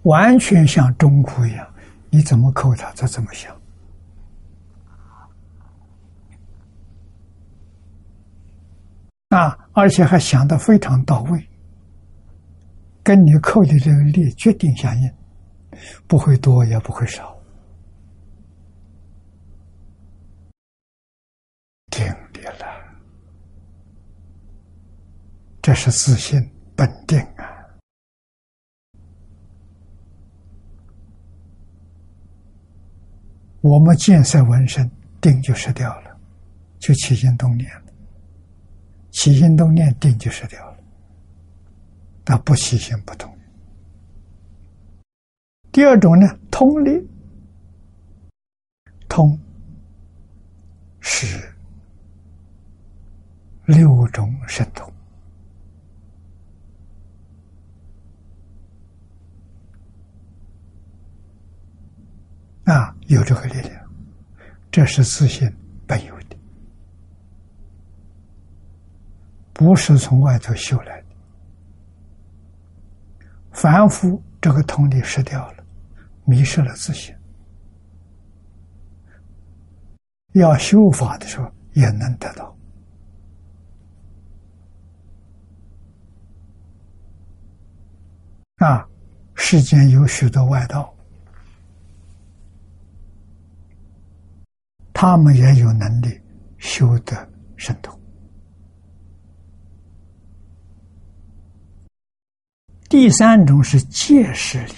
[0.03, 1.69] 完全像中国一样，
[2.11, 3.53] 你怎么扣他，他怎么想
[9.31, 9.59] 啊！
[9.73, 11.47] 而且还想的非常到位。
[13.09, 15.10] 跟你扣的这个力决定相应，
[16.06, 17.35] 不会多也不会少，
[21.90, 22.05] 定
[22.35, 22.66] 力了，
[25.62, 26.39] 这是自信
[26.76, 27.48] 本定啊。
[33.62, 34.86] 我们见色闻声，
[35.18, 36.14] 定就失掉了，
[36.78, 37.93] 就起心动念了，
[39.12, 40.68] 起心动念，定就失掉。
[42.30, 43.34] 那不起心不动。
[45.72, 46.90] 第二种呢，通力，
[49.09, 49.40] 通
[51.00, 51.50] 是
[53.64, 54.92] 六种神通
[62.64, 63.90] 啊，有这个力量，
[64.70, 65.50] 这是自信
[65.86, 66.36] 本有的，
[69.55, 71.07] 不是从外头修来的。
[73.60, 75.64] 凡夫这个通力失掉了，
[76.24, 77.12] 迷失了自信。
[80.35, 82.56] 要修法的时候也能得到。
[88.59, 88.89] 啊，
[89.35, 90.94] 世间有许多外道，
[94.93, 96.20] 他们也有能力
[96.59, 97.97] 修得神通。
[102.89, 104.73] 第三种是借势力，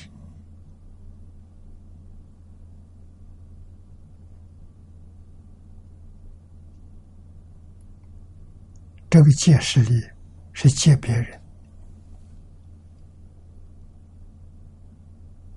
[9.09, 10.03] 这个借势力
[10.53, 11.41] 是借别人，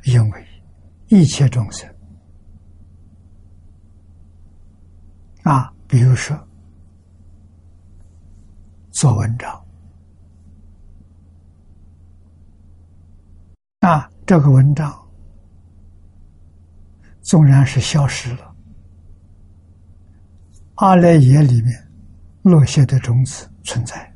[0.04, 0.48] 因为
[1.08, 1.90] 一切众生
[5.42, 6.38] 啊，比如说
[8.92, 9.63] 做文章。
[13.84, 14.98] 啊，这个文章
[17.22, 18.56] 纵然是消失了，
[20.76, 21.92] 阿赖耶里面
[22.44, 24.16] 落下的种子存在，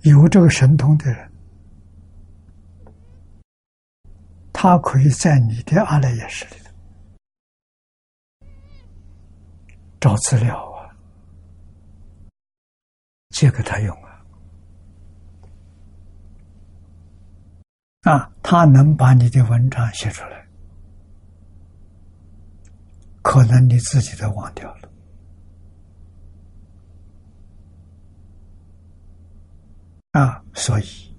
[0.00, 1.32] 有这个神通的人，
[4.52, 6.70] 他可以在你的阿赖耶识里头
[10.00, 10.90] 找资料啊，
[13.28, 14.09] 借给他用啊。
[18.02, 20.46] 啊，他能把你的文章写出来，
[23.20, 24.88] 可能你自己都忘掉了。
[30.12, 31.14] 啊，所以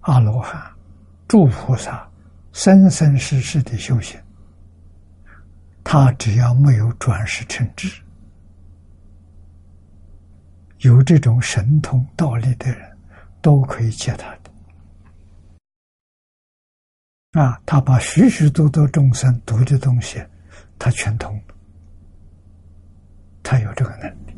[0.00, 0.72] 阿罗汉、
[1.26, 2.08] 诸菩萨
[2.52, 4.20] 生生世世的修行，
[5.82, 8.00] 他只要没有转世成智，
[10.78, 12.96] 有这种神通道力的人，
[13.42, 14.32] 都可以借他。
[17.36, 20.24] 啊，他把许许多多众生读的东西，
[20.78, 21.38] 他全通，
[23.42, 24.34] 他有这个能力。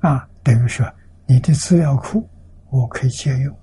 [0.00, 0.86] 啊，等于说
[1.26, 2.28] 你的资料库
[2.68, 3.58] 我可以借用，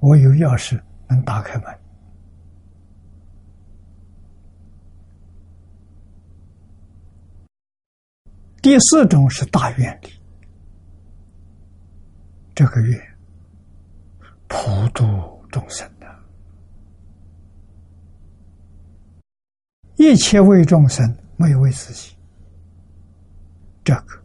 [0.00, 0.78] 我有钥匙
[1.08, 1.78] 能打开门。
[8.60, 10.12] 第四种是大愿力，
[12.54, 13.00] 这个愿
[14.46, 15.90] 普度众生。
[19.96, 22.14] 一切为众生，没有为自己。
[23.84, 24.22] 这个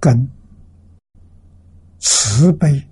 [0.00, 0.28] 跟
[1.98, 2.82] 慈悲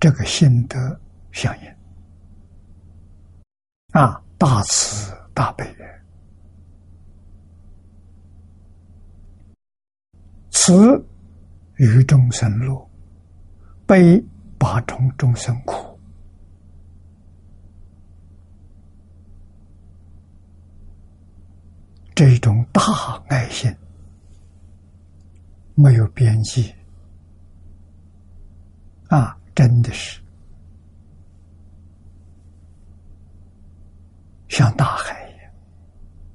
[0.00, 1.00] 这个心德
[1.30, 1.74] 相应
[3.92, 6.02] 啊，大慈大悲人，
[10.50, 11.04] 慈
[11.76, 12.90] 与众生乐，
[13.86, 14.22] 悲
[14.58, 15.91] 把众众生苦。
[22.14, 22.82] 这种大
[23.28, 23.74] 爱心
[25.74, 26.74] 没有边际。
[29.08, 30.20] 啊，真的是。
[34.48, 35.52] 像大海一样，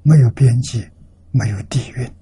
[0.02, 0.88] 没有边际，
[1.30, 2.12] 没有底蕴。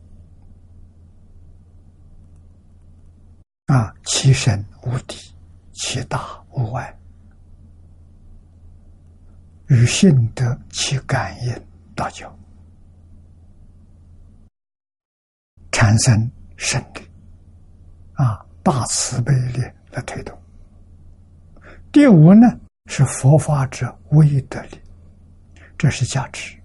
[3.67, 5.35] 啊，其深无底，
[5.73, 6.99] 其大无外，
[9.69, 12.31] 与性德其感应道交。
[15.77, 17.03] 产生胜利，
[18.15, 20.35] 啊，大慈悲力来推动。
[21.93, 22.49] 第五呢
[22.87, 24.81] 是佛法者威德力，
[25.77, 26.57] 这是价值，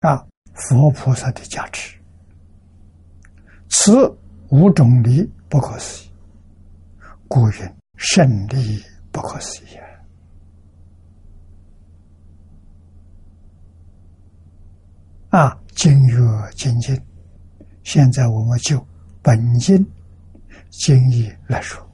[0.00, 1.96] 啊，佛菩萨的价值。
[3.68, 4.10] 此
[4.48, 6.10] 五种力不可思议，
[7.28, 9.78] 故云胜利不可思议。
[15.34, 16.16] 啊，经约
[16.54, 16.96] 精进，
[17.82, 18.80] 现在我们就
[19.20, 19.84] 本经
[20.70, 21.84] 经义来说，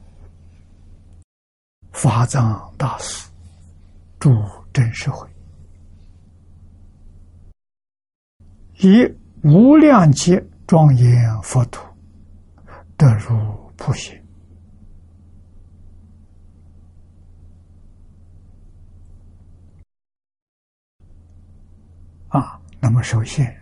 [1.91, 3.27] 法藏大师
[4.19, 4.29] 住
[4.71, 5.27] 真实会，
[8.77, 9.11] 以
[9.43, 11.83] 无量劫庄严佛土，
[12.95, 13.35] 得入
[13.75, 14.23] 普贤。
[22.27, 22.61] 啊。
[22.83, 23.55] 那么，首先，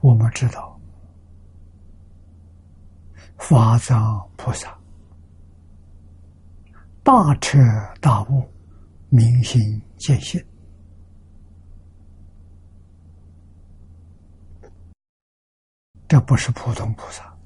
[0.00, 0.80] 我们知道，
[3.36, 4.74] 法藏菩萨
[7.02, 7.58] 大彻
[8.00, 8.42] 大悟、
[9.10, 9.60] 明心
[9.98, 10.42] 见性，
[16.08, 17.36] 这不是普通菩萨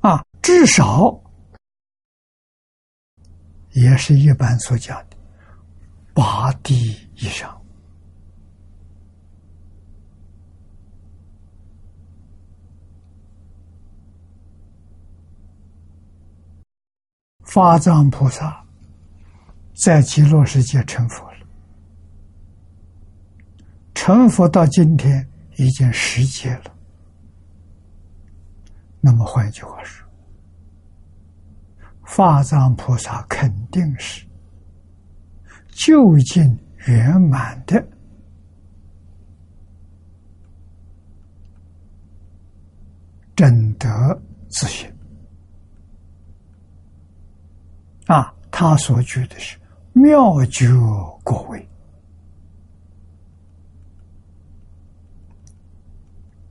[0.00, 1.20] 啊，至少。
[3.76, 5.16] 也是一般所讲的，
[6.14, 7.54] 八地以上。
[17.42, 18.64] 法藏菩萨
[19.74, 21.46] 在极乐世界成佛了，
[23.94, 26.74] 成佛到今天已经十劫了。
[29.02, 30.05] 那么换一句话说，
[32.06, 34.24] 法藏菩萨肯定是
[35.68, 37.86] 究竟圆满的
[43.34, 43.88] 真德
[44.48, 44.90] 自信。
[48.06, 49.58] 啊，他所举的是
[49.92, 50.68] 妙觉
[51.24, 51.68] 果位，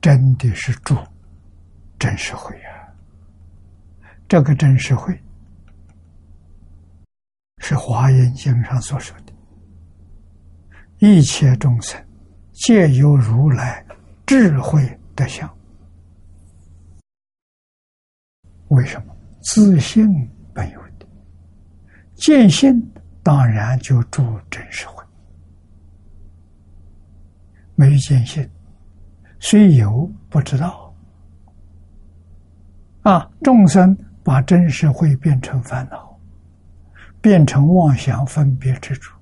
[0.00, 0.94] 真的是住
[1.98, 2.92] 真实会啊！
[4.28, 5.18] 这个真实会
[7.68, 9.32] 是《华严经》上所说的，
[10.98, 12.00] 一切众生
[12.52, 13.84] 皆有如来
[14.24, 15.52] 智慧德相。
[18.68, 19.12] 为什么？
[19.40, 20.06] 自信
[20.54, 21.06] 本有的。
[22.14, 22.80] 见性
[23.20, 25.02] 当然就住真实慧，
[27.74, 28.48] 没有见性，
[29.40, 30.94] 虽有不知道。
[33.02, 36.15] 啊，众生把真实慧变成烦恼，
[37.26, 39.18] 变成妄想分别之处，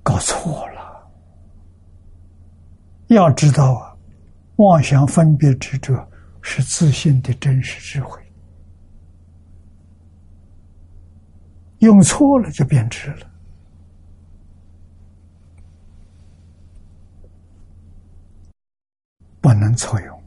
[0.00, 1.10] 搞错了。
[3.08, 3.96] 要知道啊，
[4.58, 6.08] 妄想分别之者。
[6.40, 8.18] 是自信的真实智慧，
[11.80, 13.30] 用错了就变质了，
[19.40, 20.19] 不能错用。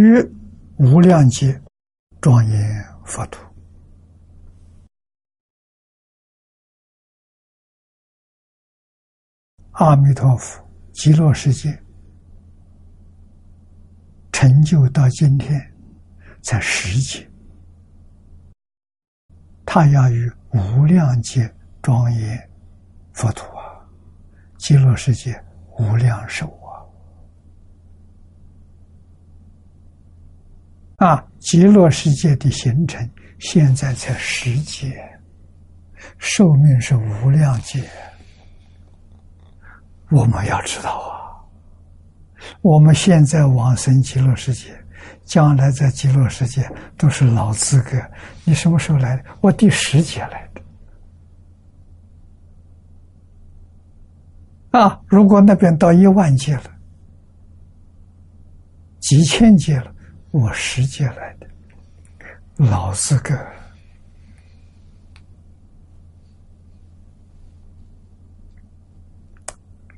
[0.00, 0.18] 于
[0.78, 1.60] 无量劫
[2.22, 2.86] 庄严。
[3.04, 3.44] 佛土，
[9.72, 11.76] 阿弥陀佛，极乐世界
[14.32, 15.60] 成就到今天
[16.40, 17.28] 才十劫，
[19.66, 21.52] 他要与无量劫
[21.82, 22.50] 庄严
[23.12, 23.86] 佛土啊，
[24.56, 25.44] 极乐世界
[25.78, 26.46] 无量寿
[31.00, 34.92] 啊，极乐世界的形成，现在才十劫，
[36.18, 37.82] 寿命是无量劫。
[40.10, 41.40] 我们要知道啊，
[42.60, 44.78] 我们现在往生极乐世界，
[45.24, 47.98] 将来在极乐世界都是老资格。
[48.44, 49.24] 你什么时候来的？
[49.40, 50.60] 我第十劫来的。
[54.78, 56.64] 啊，如果那边到一万劫了，
[58.98, 59.94] 几千劫了。
[60.32, 61.48] 我实践来的，
[62.56, 63.34] 老资格，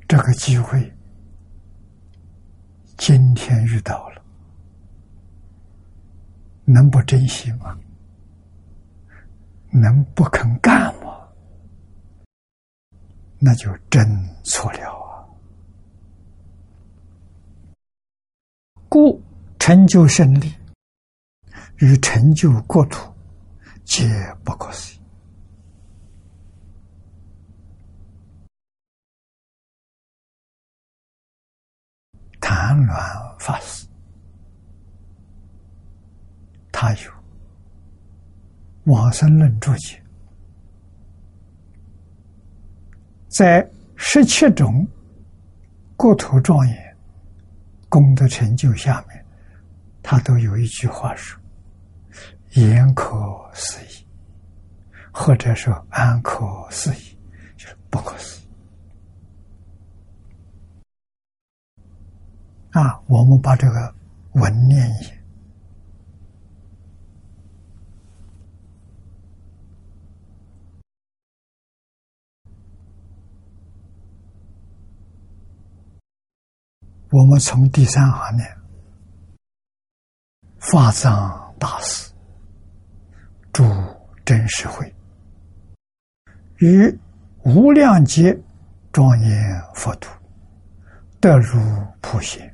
[0.09, 0.91] 这个机会
[2.97, 4.23] 今天遇到了，
[6.65, 7.79] 能不珍惜吗？
[9.71, 11.29] 能不肯干吗？
[13.39, 14.03] 那就真
[14.45, 15.29] 错了啊！
[18.89, 19.21] 故。
[19.65, 20.53] 成就胜利
[21.77, 23.15] 与成就国土，
[23.85, 24.09] 皆
[24.43, 25.01] 不可思议。
[32.41, 33.87] 谭鸾法师，
[36.73, 36.99] 他有
[38.87, 39.97] 《往生论注解》，
[43.29, 43.65] 在
[43.95, 44.85] 十七种
[45.97, 46.97] 国土庄严
[47.89, 49.12] 功德成就下面。
[50.03, 51.41] 他都有一句话说
[52.55, 53.15] ：“言可
[53.55, 54.07] 思议，
[55.13, 57.17] 或者说安可思议，
[57.57, 58.49] 就是不可思议。”
[62.73, 63.95] 啊，我们把这个
[64.33, 65.15] 文念一下。
[77.11, 78.62] 我们从第三行念。
[80.73, 82.11] 法藏大师
[83.53, 83.63] 住
[84.25, 84.91] 真实会，
[86.61, 86.99] 于
[87.43, 88.35] 无量劫
[88.91, 90.11] 庄严佛土，
[91.21, 91.61] 得如
[92.01, 92.51] 普贤，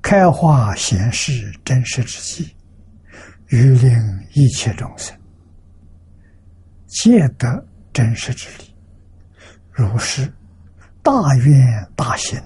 [0.00, 2.56] 开化显示真实之际，
[3.48, 3.92] 于令
[4.32, 5.14] 一切众生
[6.86, 8.74] 皆得真实之理，
[9.70, 10.26] 如是
[11.02, 12.42] 大愿大行，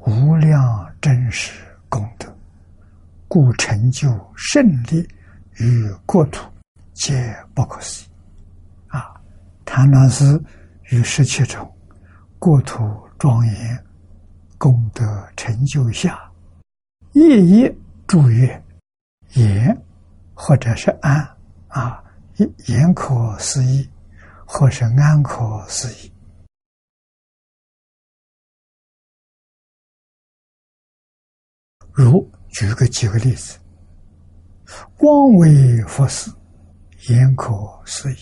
[0.00, 1.52] 无量真实
[1.88, 2.30] 功德，
[3.30, 5.08] 故成就胜利
[5.58, 6.50] 与国土，
[6.94, 8.08] 皆不可思议。
[8.88, 9.14] 啊，
[9.64, 10.24] 谭老师
[10.90, 11.72] 与十七种，
[12.40, 12.76] 国土
[13.20, 13.84] 庄严，
[14.58, 16.28] 功德成就下，
[17.12, 17.72] 夜夜
[18.08, 18.60] 祝愿
[19.34, 19.80] 言，
[20.34, 21.24] 或者是安
[21.68, 22.02] 啊，
[22.66, 23.88] 言可思议，
[24.44, 26.12] 或是安可思议。
[31.92, 33.58] 如举个几个例子，
[34.96, 36.30] 光为佛事，
[37.08, 37.54] 言可
[37.84, 38.16] 思议；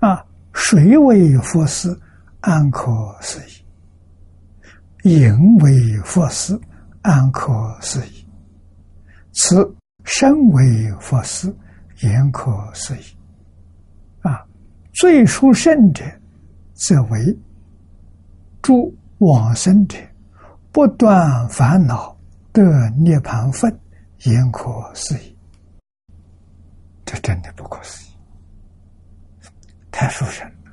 [0.00, 1.98] 啊，水为佛事，
[2.40, 2.90] 安可
[3.20, 6.58] 思议；影为佛事，
[7.02, 8.26] 安可思议；
[9.32, 9.74] 此
[10.04, 11.54] 身为佛事，
[12.00, 13.02] 言可思议。
[14.22, 14.44] 啊，
[14.94, 16.04] 最殊胜者，
[16.72, 17.38] 则为
[18.62, 19.98] 诸往生者
[20.72, 22.13] 不断烦恼。
[22.54, 23.80] 得涅盘分，
[24.20, 25.36] 言可思议。
[27.04, 28.16] 这真的不可思议，
[29.90, 30.70] 太殊胜了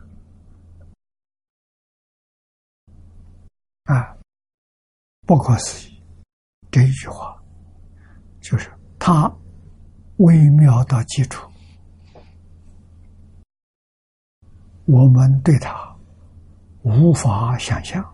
[3.86, 4.16] 啊！
[5.26, 6.00] 不可思议，
[6.70, 7.36] 这一句话
[8.42, 9.28] 就是他
[10.18, 11.50] 微妙到基础，
[14.86, 15.98] 我们对他
[16.84, 18.06] 无法想象，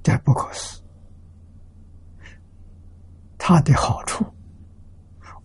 [0.00, 0.83] 这不可思议。
[3.46, 4.24] 它的好处，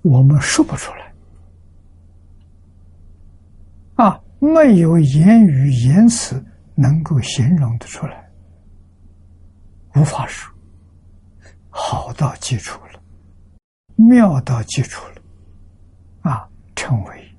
[0.03, 1.13] 我们说不出来
[3.95, 6.41] 啊，没有言语言辞
[6.76, 8.31] 能够形容的出来，
[9.95, 10.49] 无法说，
[11.69, 13.01] 好到基础了，
[13.97, 15.21] 妙到基础了，
[16.31, 17.38] 啊，称为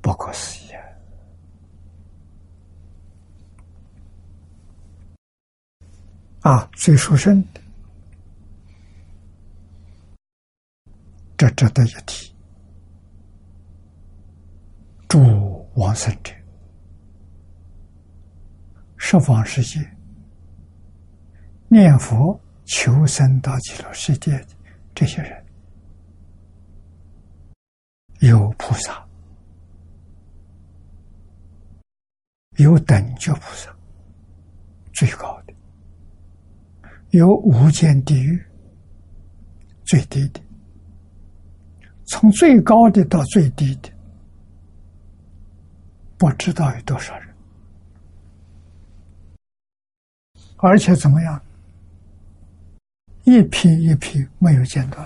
[0.00, 0.70] 不可思议
[6.40, 7.63] 啊，最殊胜的。
[11.36, 12.34] 这值得一提。
[15.08, 16.32] 诸往生者，
[18.96, 19.80] 十方世界。
[21.68, 24.46] 念佛求生到极乐世界的
[24.94, 25.44] 这些人，
[28.20, 29.04] 有菩萨，
[32.58, 33.74] 有等觉菩萨，
[34.92, 35.54] 最高的；
[37.10, 38.40] 有无间地狱，
[39.84, 40.40] 最低的。
[42.14, 43.90] 从最高的到最低的，
[46.16, 47.34] 不知道有多少人，
[50.58, 51.42] 而且怎么样？
[53.24, 55.04] 一批一批没有间断。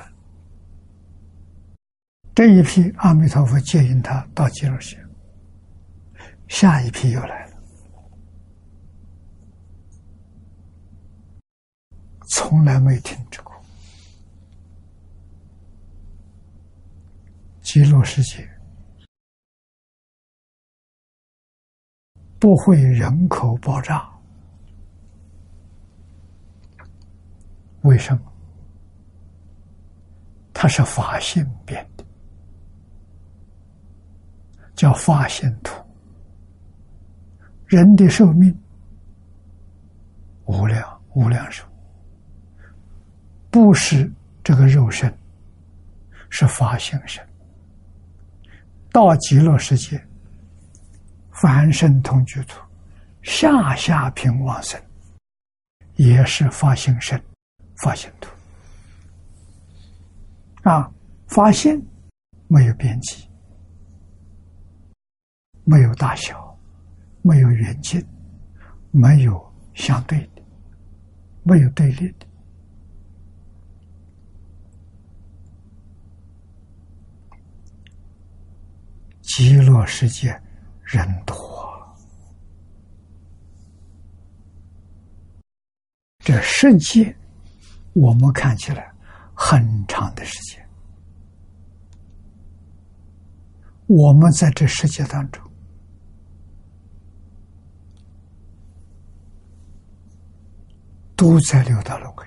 [2.34, 4.98] 这一批阿弥陀佛接引他到极乐世，
[6.46, 7.56] 下一批又来了，
[12.28, 13.16] 从来没停
[18.02, 18.22] 止过。
[18.22, 18.48] 极乐世界
[22.38, 24.08] 不会人口爆炸，
[27.82, 28.32] 为什么？
[30.54, 32.04] 它是法性变的，
[34.74, 35.84] 叫法性土。
[37.66, 38.56] 人的寿命
[40.46, 41.66] 无量无量寿，
[43.50, 44.10] 不是
[44.42, 45.12] 这个肉身，
[46.30, 47.27] 是法性身。
[48.90, 50.02] 到极乐世界，
[51.30, 52.60] 凡圣同居土，
[53.22, 54.80] 下下品往生，
[55.96, 57.20] 也是发心身、
[57.76, 58.30] 发心土。
[60.62, 60.90] 啊，
[61.26, 61.80] 发现
[62.46, 63.28] 没有边际，
[65.64, 66.58] 没有大小，
[67.22, 68.04] 没有远近，
[68.90, 70.42] 没有相对的，
[71.42, 72.27] 没有对立的。
[79.28, 80.28] 极乐世界
[80.82, 81.96] 人多，
[86.18, 87.14] 这世界
[87.92, 88.90] 我们看起来
[89.34, 90.68] 很长的时间，
[93.86, 95.44] 我们在这世界当中
[101.14, 102.26] 都在六道轮回，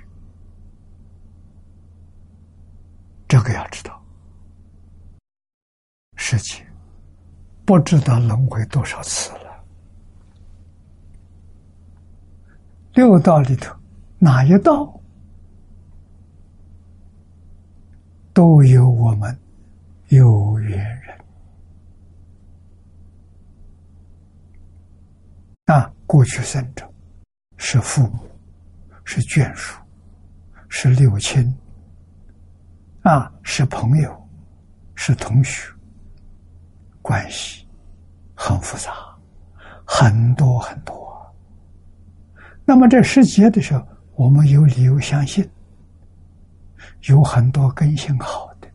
[3.27, 4.01] 这个要知道，
[6.15, 6.65] 世界。
[7.71, 9.63] 不知道轮回多少次了。
[12.93, 13.73] 六道里头，
[14.19, 14.99] 哪一道
[18.33, 19.39] 都有我们
[20.09, 21.17] 有缘人
[25.67, 25.89] 啊！
[26.05, 26.85] 过去生者，
[27.55, 28.29] 是父母，
[29.05, 29.79] 是眷属，
[30.67, 31.55] 是六亲，
[33.03, 34.29] 啊，是朋友，
[34.93, 35.73] 是同学，
[37.01, 37.60] 关系
[38.43, 38.91] 很复杂，
[39.85, 40.95] 很多很多。
[42.65, 45.47] 那么这世界的时候，我们有理由相信，
[47.01, 48.67] 有很多根性好的，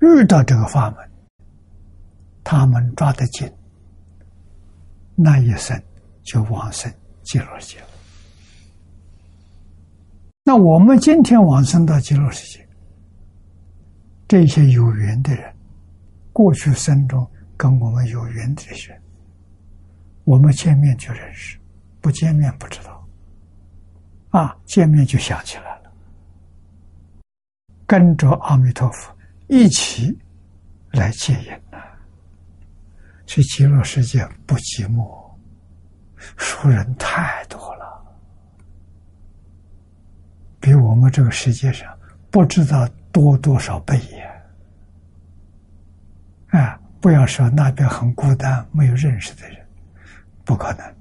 [0.00, 1.10] 遇到这个法门，
[2.42, 3.52] 他们抓得紧。
[5.14, 5.78] 那一生
[6.22, 6.90] 就往生
[7.22, 7.82] 极乐世界。
[10.44, 12.66] 那我们今天往生到极乐世界，
[14.26, 15.54] 这些有缘的人，
[16.32, 19.00] 过去生中跟我们有缘的人，
[20.24, 21.58] 我们见面就认识，
[22.00, 23.06] 不见面不知道。
[24.30, 25.92] 啊，见面就想起来了，
[27.86, 29.14] 跟着阿弥陀佛
[29.48, 30.18] 一起
[30.92, 31.62] 来戒烟。
[33.26, 35.30] 去极乐世界不寂寞，
[36.36, 38.04] 熟人太多了，
[40.60, 41.88] 比我们这个世界上
[42.30, 44.31] 不知道多多少倍呀！
[47.02, 49.66] 不要说那边很孤单，没有认识的人，
[50.44, 50.96] 不可能，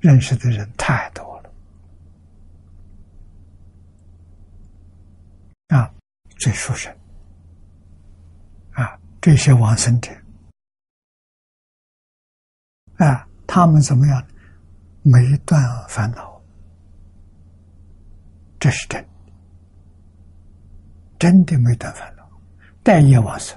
[0.00, 1.52] 认识的人太多了。
[5.68, 5.88] 啊，
[6.38, 6.92] 最殊胜
[8.72, 10.10] 啊，这些往生者。
[12.96, 14.26] 啊，他们怎么样？
[15.02, 16.42] 没断烦恼，
[18.58, 19.08] 这是真的，
[21.16, 22.28] 真的没断烦恼，
[22.82, 23.56] 待业往生，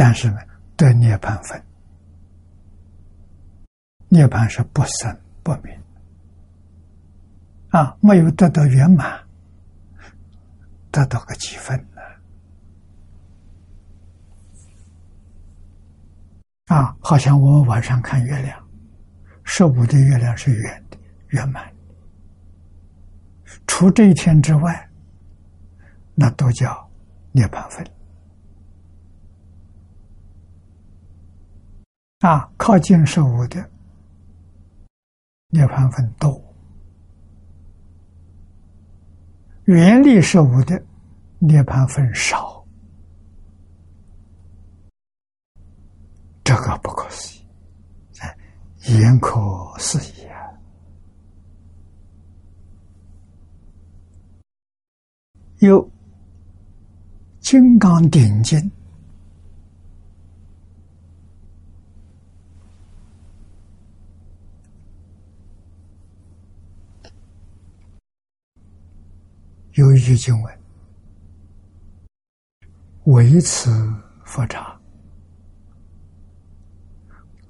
[0.00, 0.38] 但是呢，
[0.76, 1.60] 得涅槃分，
[4.06, 5.76] 涅槃是不生不灭，
[7.70, 9.20] 啊，没有得到圆满，
[10.92, 12.00] 得到个几分呢。
[16.66, 18.68] 啊，好像我们晚上看月亮，
[19.42, 20.96] 十五的月亮是圆的、
[21.30, 21.68] 圆满。
[23.66, 24.88] 除这一天之外，
[26.14, 26.88] 那都叫
[27.32, 27.84] 涅槃分。
[32.20, 33.70] 啊，靠近十五的
[35.50, 36.42] 涅槃分多，
[39.66, 40.82] 远离十五的
[41.38, 42.64] 涅槃分少。
[46.42, 47.46] 这个不可思议，
[48.20, 48.36] 哎
[48.86, 49.38] 言可
[49.78, 50.42] 思议啊！
[55.58, 55.84] 有
[57.38, 58.58] 《金刚顶经》，
[69.78, 70.58] 有一句经文
[73.06, 73.70] ：“唯此
[74.24, 74.76] 佛刹。”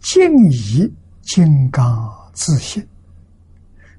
[0.01, 2.87] 静以金刚自信，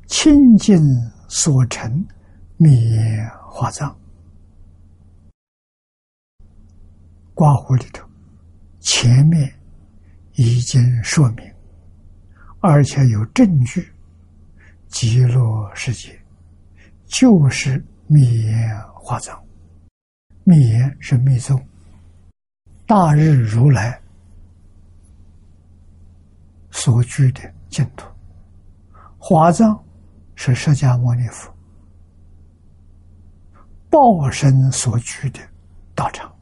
[0.06, 0.80] 清净
[1.28, 2.06] 所成
[2.58, 2.72] 灭
[3.50, 3.98] 化障。
[7.34, 8.08] 刮胡里头，
[8.80, 9.52] 前面
[10.34, 11.52] 已经说明，
[12.60, 13.92] 而且有证据，
[14.88, 16.22] 极乐世界
[17.08, 18.52] 就是灭
[18.96, 19.40] 化障，
[20.44, 20.58] 灭
[21.00, 21.64] 是密宗，
[22.88, 24.02] 大日如来。
[26.72, 28.08] 所居的净土，
[29.20, 29.80] 华藏
[30.34, 31.54] 是释迦牟尼佛。
[33.92, 35.40] 报身所居的
[35.94, 36.36] 道场，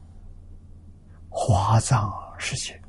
[1.27, 2.81] 华藏世界，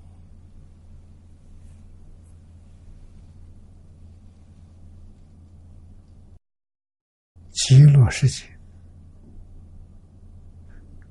[7.50, 8.57] 极乐世界。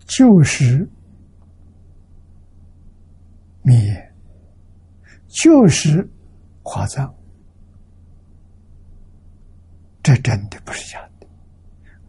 [0.08, 0.90] 就是
[3.62, 4.14] 灭，
[5.28, 6.10] 就是。
[6.70, 7.16] 华藏，
[10.04, 11.26] 这真的不是假的。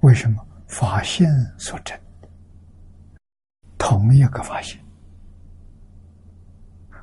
[0.00, 0.44] 为什么？
[0.66, 1.96] 发现所成，
[3.78, 4.78] 同一个发现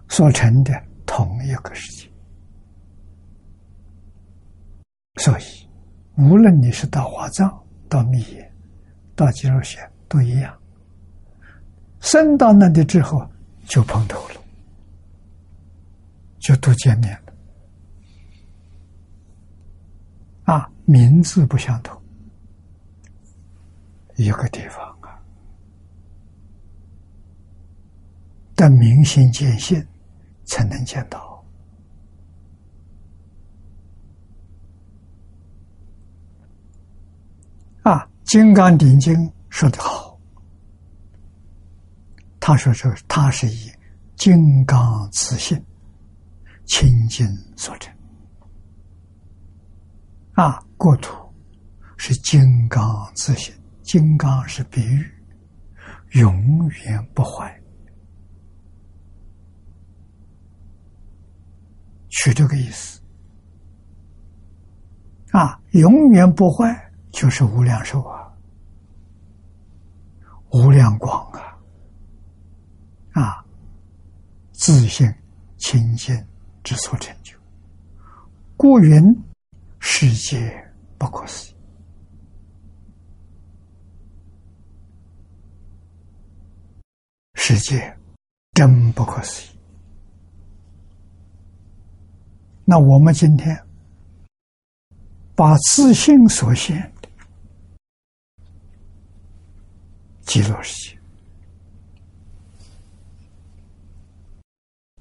[0.10, 0.74] 所成的
[1.06, 2.12] 同一个世界。
[5.16, 5.44] 所以，
[6.18, 7.50] 无论你是到华藏、
[7.88, 8.54] 到密野、
[9.16, 10.54] 到极乐穴，都一样。
[12.06, 13.28] 升到那里之后，
[13.66, 14.36] 就碰头了，
[16.38, 17.34] 就都见面了。
[20.44, 22.00] 啊，名字不相同，
[24.18, 25.20] 一个地方啊，
[28.54, 29.84] 但明心见性
[30.44, 31.44] 才能见到。
[37.82, 39.12] 啊，《金刚顶经》
[39.50, 40.05] 说得好，
[42.48, 43.72] 他说：“是他是以
[44.16, 45.60] 金刚自信
[46.66, 47.28] 清净
[47.58, 47.92] 所成。
[50.34, 51.18] 啊，国土
[51.98, 53.52] 是金刚自信，
[53.82, 55.12] 金刚是比喻，
[56.12, 57.60] 永远不坏。
[62.10, 63.02] 取这个意思，
[65.32, 68.32] 啊，永远不坏，就是无量寿啊，
[70.52, 71.42] 无量光啊，
[73.22, 73.46] 啊，
[74.54, 75.14] 自性
[75.58, 76.16] 清净
[76.64, 77.38] 之所成就，
[78.68, 79.16] 故云
[79.80, 81.56] 世界不可思议，
[87.36, 87.96] 世界
[88.54, 89.60] 真不可思议。
[92.64, 93.56] 那我们今天
[95.36, 97.10] 把自信所现的
[100.22, 101.00] 极乐世界。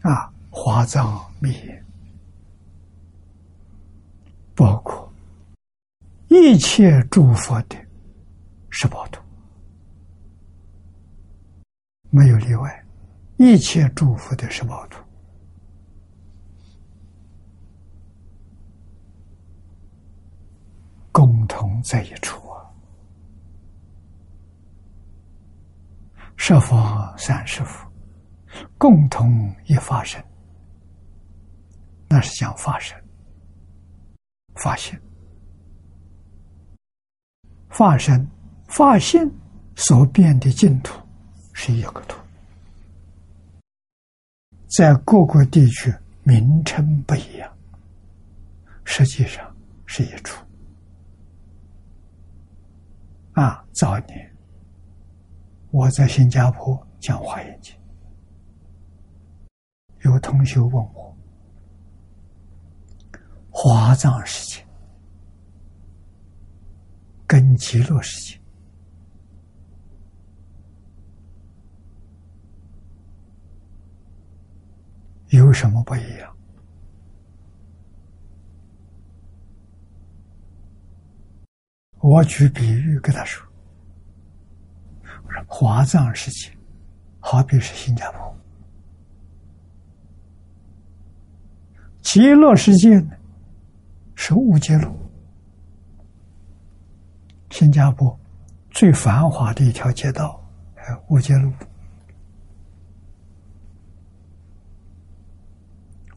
[0.03, 1.57] 啊，华藏密，
[4.55, 5.13] 包括
[6.29, 7.77] 一切诸佛的
[8.71, 9.21] 十八图，
[12.11, 12.85] 没有例外，
[13.37, 15.03] 一切诸佛的十八图。
[21.11, 22.67] 共同在一处啊！
[26.37, 27.89] 十方三世佛
[28.77, 30.21] 共同一发生，
[32.09, 33.01] 那是讲发生、
[34.57, 35.01] 发现、
[37.69, 38.27] 发生、
[38.69, 39.29] 发现
[39.77, 41.01] 所变的净土
[41.53, 42.19] 是一个土，
[44.77, 47.53] 在各个地区名称不一样，
[48.85, 49.55] 实际上
[49.87, 50.45] 是一处。
[53.33, 54.37] 啊，早年
[55.73, 57.75] 我在新加坡讲华严经，
[60.03, 61.17] 有同学问我：
[63.57, 64.67] 华藏世界
[67.25, 68.41] 跟极乐世界
[75.29, 76.37] 有什么不一样？
[82.01, 83.47] 我举比喻跟他说
[85.25, 86.53] ：“我说华藏世界，
[87.21, 88.37] 好比是新加坡；
[92.03, 93.17] 极乐世界呢，
[94.15, 94.95] 是五街路。
[97.51, 98.19] 新加坡
[98.71, 100.43] 最繁华的一条街道，
[100.89, 101.53] 有五街路。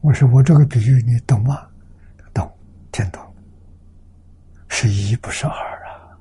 [0.00, 1.66] 我说我这个比喻你懂吗？
[2.32, 2.50] 懂，
[2.92, 3.22] 听懂。
[4.68, 6.18] 是一，不是二啊。”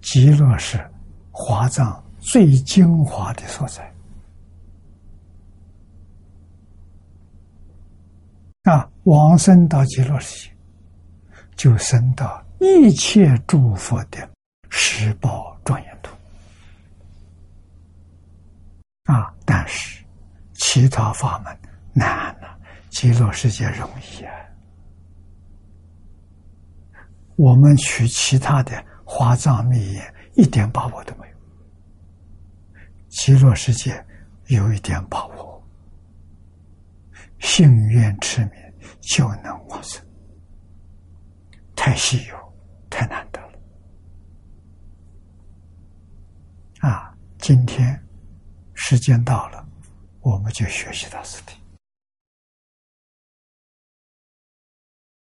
[0.00, 0.84] 极乐是
[1.30, 3.91] 华藏最精华的所在
[8.62, 8.88] 啊！
[9.04, 10.54] 往生到极乐世界，
[11.56, 14.28] 就生到一切诸佛的
[14.70, 16.14] 十宝庄严土
[19.12, 19.34] 啊！
[19.44, 20.04] 但是
[20.54, 21.58] 其他法门
[21.92, 22.56] 难了，
[22.90, 24.34] 极乐世界容易啊！
[27.36, 28.84] 我们取其他的。
[29.04, 32.80] 华藏密眼一点把握都没有，
[33.10, 34.02] 极乐世界
[34.46, 35.51] 有一点把握，
[37.42, 38.52] 幸愿持名
[39.00, 40.02] 就能往生，
[41.76, 42.54] 太稀有，
[42.88, 43.58] 太难得了。
[46.80, 48.00] 啊，今天
[48.74, 49.68] 时间到了，
[50.20, 51.52] 我们就学习到此地。